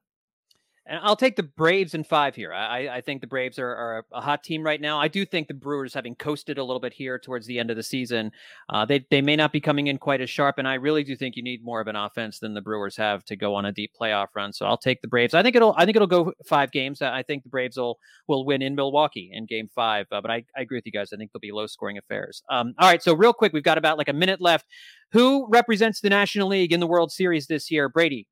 [0.87, 2.53] And I'll take the Braves in five here.
[2.53, 4.99] I, I think the Braves are, are, a hot team right now.
[4.99, 7.75] I do think the Brewers, having coasted a little bit here towards the end of
[7.75, 8.31] the season,
[8.69, 10.59] uh, they they may not be coming in quite as sharp.
[10.59, 13.25] And I really do think you need more of an offense than the Brewers have
[13.25, 14.53] to go on a deep playoff run.
[14.53, 15.33] So I'll take the Braves.
[15.33, 17.01] I think it'll I think it'll go five games.
[17.01, 20.05] I think the Braves will will win in Milwaukee in Game Five.
[20.11, 21.11] Uh, but I, I agree with you guys.
[21.11, 22.43] I think they'll be low scoring affairs.
[22.51, 23.01] Um, all right.
[23.01, 24.67] So real quick, we've got about like a minute left.
[25.13, 27.89] Who represents the National League in the World Series this year?
[27.89, 28.27] Brady.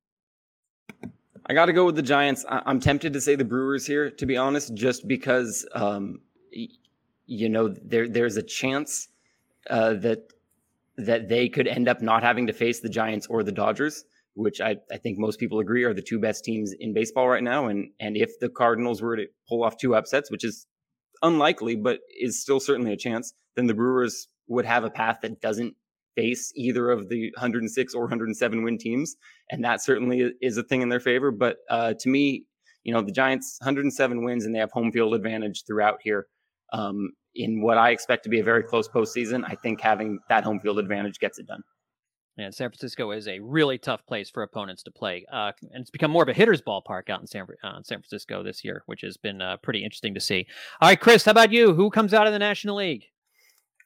[1.46, 2.46] I got to go with the Giants.
[2.48, 6.22] I- am tempted to say the Brewers here, to be honest, just because, um,
[7.26, 9.10] you know, there there's a chance
[9.70, 10.32] uh, that
[10.98, 14.62] that they could end up not having to face the Giants or the Dodgers, which
[14.62, 17.68] I, I think most people agree are the two best teams in baseball right now.
[17.68, 20.68] And and if the Cardinals were to pull off two upsets, which is
[21.22, 25.42] unlikely, but is still certainly a chance, then the Brewers would have a path that
[25.42, 25.76] doesn't
[26.16, 29.16] face either of the 106 or 107 win teams,
[29.50, 31.32] and that certainly is a thing in their favor.
[31.32, 32.46] But uh, to me,
[32.84, 36.28] you know, the Giants 107 wins and they have home field advantage throughout here.
[36.72, 40.44] Um, in what I expect to be a very close postseason, I think having that
[40.44, 41.64] home field advantage gets it done.
[42.38, 45.92] And San Francisco is a really tough place for opponents to play, uh, and it's
[45.92, 49.02] become more of a hitter's ballpark out in San, uh, San Francisco this year, which
[49.02, 50.48] has been uh, pretty interesting to see.
[50.82, 51.74] All right, Chris, how about you?
[51.76, 53.06] Who comes out of the National League?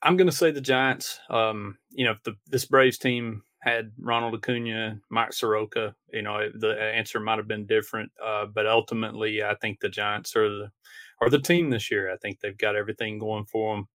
[0.04, 1.20] I'm going to say the Giants.
[1.30, 6.50] Um, you know, if the, this Braves team had Ronald Acuna, Mike Soroka, you know,
[6.54, 8.12] the answer might have been different.
[8.24, 10.72] Uh, but ultimately, I think the Giants are the
[11.22, 12.12] are the team this year.
[12.12, 13.88] I think they've got everything going for them.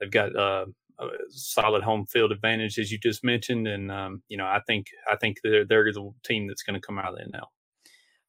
[0.00, 0.66] They've got uh,
[0.98, 4.86] a solid home field advantage, as you just mentioned, and um, you know, I think
[5.10, 7.46] I think they're they're the team that's going to come out of the NL.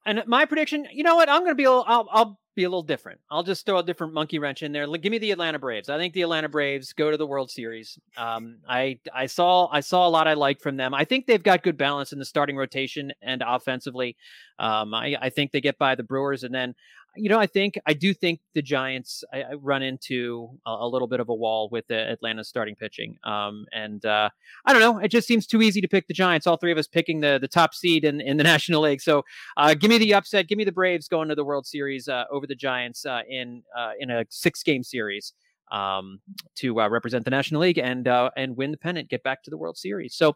[0.06, 1.30] And my prediction, you know what?
[1.30, 1.66] I'm going to be.
[1.66, 3.20] I'll, I'll be a little different.
[3.30, 4.88] I'll just throw a different monkey wrench in there.
[4.98, 5.90] Give me the Atlanta Braves.
[5.90, 7.98] I think the Atlanta Braves go to the World Series.
[8.18, 10.94] Um, I I saw I saw a lot I like from them.
[10.94, 14.16] I think they've got good balance in the starting rotation and offensively.
[14.60, 16.76] Um, I, I think they get by the Brewers, and then
[17.16, 20.88] you know, I think I do think the Giants I, I run into a, a,
[20.88, 23.18] little bit of a wall with the Atlanta starting pitching.
[23.24, 24.30] Um, and uh,
[24.66, 26.48] I don't know, it just seems too easy to pick the Giants.
[26.48, 29.02] All three of us picking the the top seed in, in the National League.
[29.02, 29.24] So
[29.58, 30.48] uh, give me the upset.
[30.48, 33.64] Give me the Braves going to the World Series uh, over the Giants uh, in
[33.78, 35.34] uh, in a six game series
[35.72, 36.20] um,
[36.56, 39.50] to uh, represent the National League and uh, and win the pennant, get back to
[39.50, 40.16] the World Series.
[40.16, 40.36] So, all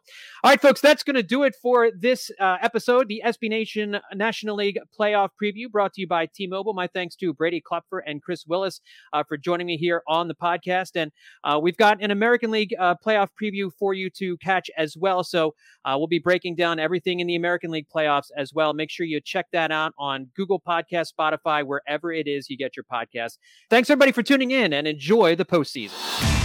[0.51, 4.55] right, folks, that's going to do it for this uh, episode, the SB Nation National
[4.55, 6.73] League Playoff Preview, brought to you by T-Mobile.
[6.73, 8.81] My thanks to Brady Klopfer and Chris Willis
[9.13, 11.11] uh, for joining me here on the podcast, and
[11.43, 15.23] uh, we've got an American League uh, Playoff Preview for you to catch as well.
[15.23, 15.53] So,
[15.85, 18.73] we'll be breaking down everything in the American League playoffs as well.
[18.73, 22.75] Make sure you check that out on Google Podcast, Spotify, wherever it is you get
[22.75, 23.37] your podcast.
[23.69, 26.36] Thanks everybody for tuning in and enjoy enjoy the postseason.